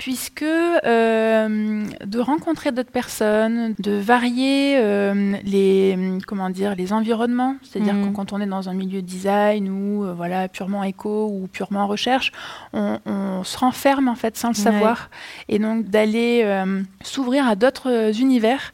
puisque 0.00 0.42
euh, 0.42 1.84
de 2.06 2.18
rencontrer 2.20 2.72
d'autres 2.72 2.90
personnes, 2.90 3.74
de 3.78 3.92
varier 3.92 4.78
euh, 4.78 5.36
les 5.44 6.18
comment 6.26 6.48
dire 6.48 6.74
les 6.74 6.94
environnements, 6.94 7.56
c'est-à-dire 7.62 7.92
mm. 7.92 8.08
que 8.08 8.16
quand 8.16 8.32
on 8.32 8.40
est 8.40 8.46
dans 8.46 8.70
un 8.70 8.72
milieu 8.72 9.02
design 9.02 9.68
ou 9.68 10.06
euh, 10.06 10.14
voilà 10.14 10.48
purement 10.48 10.84
éco 10.84 11.28
ou 11.30 11.48
purement 11.48 11.86
recherche, 11.86 12.32
on, 12.72 12.98
se 13.44 13.58
renferme 13.58 14.08
en 14.08 14.14
fait 14.14 14.38
sans 14.38 14.48
le 14.48 14.54
savoir, 14.54 15.10
et 15.48 15.58
donc 15.58 15.84
d'aller 15.84 16.46
s'ouvrir 17.02 17.46
à 17.46 17.54
d'autres 17.54 18.20
univers 18.20 18.72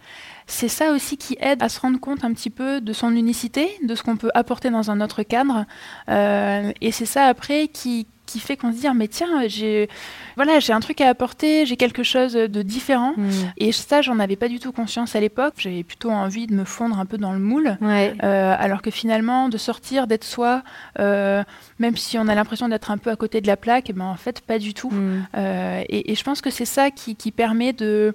c'est 0.49 0.69
ça 0.69 0.93
aussi 0.93 1.17
qui 1.17 1.37
aide 1.41 1.61
à 1.61 1.69
se 1.69 1.81
rendre 1.81 1.99
compte 1.99 2.25
un 2.25 2.33
petit 2.33 2.51
peu 2.51 2.81
de 2.81 2.93
son 2.93 3.17
unicité, 3.17 3.69
de 3.83 3.97
ce 3.97 4.05
qu'on 4.05 4.17
peut 4.17 4.31
apporter 4.35 4.71
dans 4.71 4.93
un 4.93 5.01
autre 5.01 5.25
cadre. 5.25 5.65
et 6.09 6.93
c'est 6.93 7.07
ça 7.07 7.25
après 7.25 7.67
qui, 7.67 8.07
qui 8.27 8.41
fait 8.41 8.57
qu'on 8.57 8.73
se 8.73 8.79
dit 8.79 8.87
ah, 8.87 8.95
mais 8.95 9.09
tiens 9.09 9.47
j'ai 9.47 9.89
voilà 10.35 10.59
j'ai 10.61 10.73
un 10.73 10.81
truc 10.81 11.01
à 11.01 11.09
apporter 11.09 11.65
j'ai 11.65 11.77
quelque 11.77 12.03
chose 12.03 12.35
de 12.35 12.63
différent. 12.63 13.15
Mm. 13.17 13.31
et 13.59 13.73
ça 13.73 14.03
j'en 14.03 14.19
avais 14.19 14.37
pas 14.37 14.49
du 14.49 14.59
tout 14.59 14.73
conscience 14.73 15.17
à 15.17 15.21
l'époque. 15.21 15.55
J'avais 15.59 15.85
plutôt 15.85 16.11
envie 16.11 16.47
de 16.47 16.55
me 16.55 16.65
fondre 16.65 16.99
un 16.99 17.07
peu 17.07 17.19
dans 17.19 17.33
le 17.33 17.39
moule. 17.39 17.79
Euh, 17.83 18.55
alors 18.59 18.83
que 18.83 18.91
finalement 18.91 19.49
de 19.49 19.57
sortir 19.59 20.07
d'être 20.07 20.25
soi 20.25 20.63
euh, 20.99 21.43
même 21.79 21.97
si 21.97 22.19
on 22.19 22.29
a 22.29 22.35
l'impression 22.35 22.69
d'être 22.69 22.91
un 22.91 22.99
peu 22.99 23.11
à 23.11 23.17
côté 23.17 23.41
de 23.41 23.47
la 23.47 23.57
plaque 23.57 23.93
ben 23.95 24.05
en 24.05 24.17
fait 24.17 24.41
pas 24.41 24.59
du 24.59 24.75
tout. 24.75 24.91
Mm. 24.91 25.27
euh, 25.37 25.83
et, 25.89 26.15
je 26.15 26.25
pense 26.25 26.41
que 26.41 26.51
c'est 26.51 26.65
ça 26.65 26.91
qui, 26.91 27.15
permet 27.31 27.73
de 27.73 28.15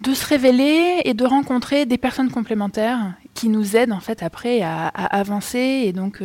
de 0.00 0.14
se 0.14 0.26
révéler 0.26 1.00
et 1.04 1.14
de 1.14 1.24
rencontrer 1.24 1.86
des 1.86 1.98
personnes 1.98 2.30
complémentaires 2.30 3.12
qui 3.34 3.48
nous 3.48 3.76
aident 3.76 3.92
en 3.92 4.00
fait 4.00 4.22
après 4.22 4.62
à, 4.62 4.88
à 4.88 5.18
avancer. 5.18 5.82
Et 5.84 5.92
donc 5.92 6.22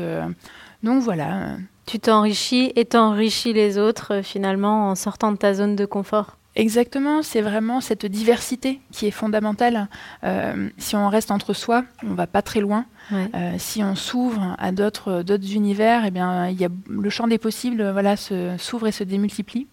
donc 0.84 1.04
voilà 1.04 1.58
tu 1.92 2.00
t'enrichis 2.00 2.72
et 2.78 2.86
t'enrichis 2.86 3.52
les 3.52 3.78
autres 3.78 4.14
euh, 4.14 4.24
finalement 4.24 4.92
en 4.92 4.96
sortant 4.96 5.34
de 5.34 5.38
ta 5.38 5.54
zone 5.54 5.76
de 5.76 5.86
confort. 5.86 6.38
Exactement, 6.56 7.22
c'est 7.22 7.42
vraiment 7.42 7.82
cette 7.82 8.06
diversité 8.06 8.80
qui 8.94 9.08
est 9.08 9.12
fondamentale. 9.12 9.90
Euh, 10.24 10.70
si 10.78 10.96
on 10.96 11.10
reste 11.10 11.32
entre 11.32 11.52
soi, 11.52 11.84
on 12.06 12.14
va 12.14 12.28
pas 12.28 12.42
très 12.42 12.62
loin. 12.62 12.86
Euh, 13.12 13.56
si 13.58 13.84
on 13.84 13.96
s'ouvre 13.96 14.56
à 14.58 14.72
d'autres 14.72 15.22
d'autres 15.22 15.54
univers, 15.54 16.06
eh 16.06 16.12
bien, 16.12 16.48
il 16.48 16.60
y 16.60 16.64
a 16.64 16.70
le 16.90 17.10
champ 17.10 17.28
des 17.28 17.38
possibles, 17.38 17.90
voilà, 17.92 18.16
s'ouvre 18.16 18.88
et 18.88 18.94
se 18.94 19.04
démultiplie. 19.04 19.68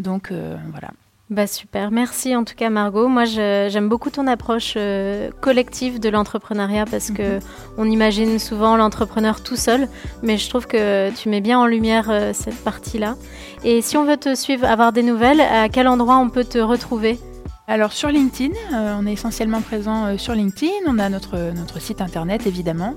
Donc 0.00 0.32
voilà. 0.70 0.90
Bah 1.30 1.46
super, 1.46 1.92
merci 1.92 2.34
en 2.34 2.42
tout 2.42 2.56
cas 2.56 2.70
Margot. 2.70 3.06
Moi 3.06 3.24
j'aime 3.24 3.88
beaucoup 3.88 4.10
ton 4.10 4.26
approche 4.26 4.74
euh, 4.76 5.30
collective 5.40 6.00
de 6.00 6.08
l'entrepreneuriat 6.08 6.86
parce 6.86 7.12
que 7.12 7.36
mhm. 7.36 7.40
on 7.78 7.88
imagine 7.88 8.40
souvent 8.40 8.76
l'entrepreneur 8.76 9.40
tout 9.40 9.54
seul, 9.54 9.88
mais 10.24 10.38
je 10.38 10.48
trouve 10.48 10.66
que 10.66 11.10
tu 11.10 11.28
mets 11.28 11.40
bien 11.40 11.60
en 11.60 11.66
lumière 11.66 12.08
euh, 12.10 12.32
cette 12.34 12.56
partie-là. 12.64 13.14
Et 13.62 13.80
si 13.80 13.96
on 13.96 14.04
veut 14.04 14.16
te 14.16 14.34
suivre, 14.34 14.66
avoir 14.66 14.92
des 14.92 15.04
nouvelles, 15.04 15.40
à 15.40 15.68
quel 15.68 15.86
endroit 15.86 16.16
on 16.16 16.30
peut 16.30 16.44
te 16.44 16.58
retrouver? 16.58 17.16
Alors 17.70 17.92
sur 17.92 18.08
LinkedIn, 18.08 18.52
euh, 18.74 18.96
on 18.98 19.06
est 19.06 19.12
essentiellement 19.12 19.60
présent 19.60 20.06
euh, 20.06 20.18
sur 20.18 20.34
LinkedIn, 20.34 20.72
on 20.88 20.98
a 20.98 21.08
notre, 21.08 21.52
notre 21.54 21.80
site 21.80 22.00
internet 22.00 22.48
évidemment, 22.48 22.96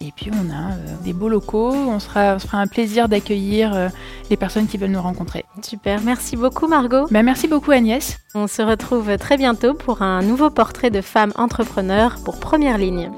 et 0.00 0.12
puis 0.14 0.30
on 0.32 0.48
a 0.48 0.74
euh, 0.74 0.76
des 1.02 1.12
beaux 1.12 1.28
locaux, 1.28 1.72
on 1.72 1.98
sera, 1.98 2.36
on 2.36 2.38
fera 2.38 2.58
un 2.58 2.68
plaisir 2.68 3.08
d'accueillir 3.08 3.90
les 4.30 4.36
personnes 4.36 4.68
qui 4.68 4.78
veulent 4.78 4.92
nous 4.92 5.02
rencontrer. 5.02 5.44
Super, 5.60 6.02
merci 6.02 6.36
beaucoup 6.36 6.68
Margot. 6.68 7.08
Ben, 7.10 7.24
merci 7.24 7.48
beaucoup 7.48 7.72
Agnès. 7.72 8.20
On 8.36 8.46
se 8.46 8.62
retrouve 8.62 9.16
très 9.18 9.36
bientôt 9.36 9.74
pour 9.74 10.02
un 10.02 10.22
nouveau 10.22 10.50
portrait 10.50 10.90
de 10.90 11.00
femme 11.00 11.32
entrepreneur 11.34 12.14
pour 12.24 12.38
Première 12.38 12.78
Ligne. 12.78 13.10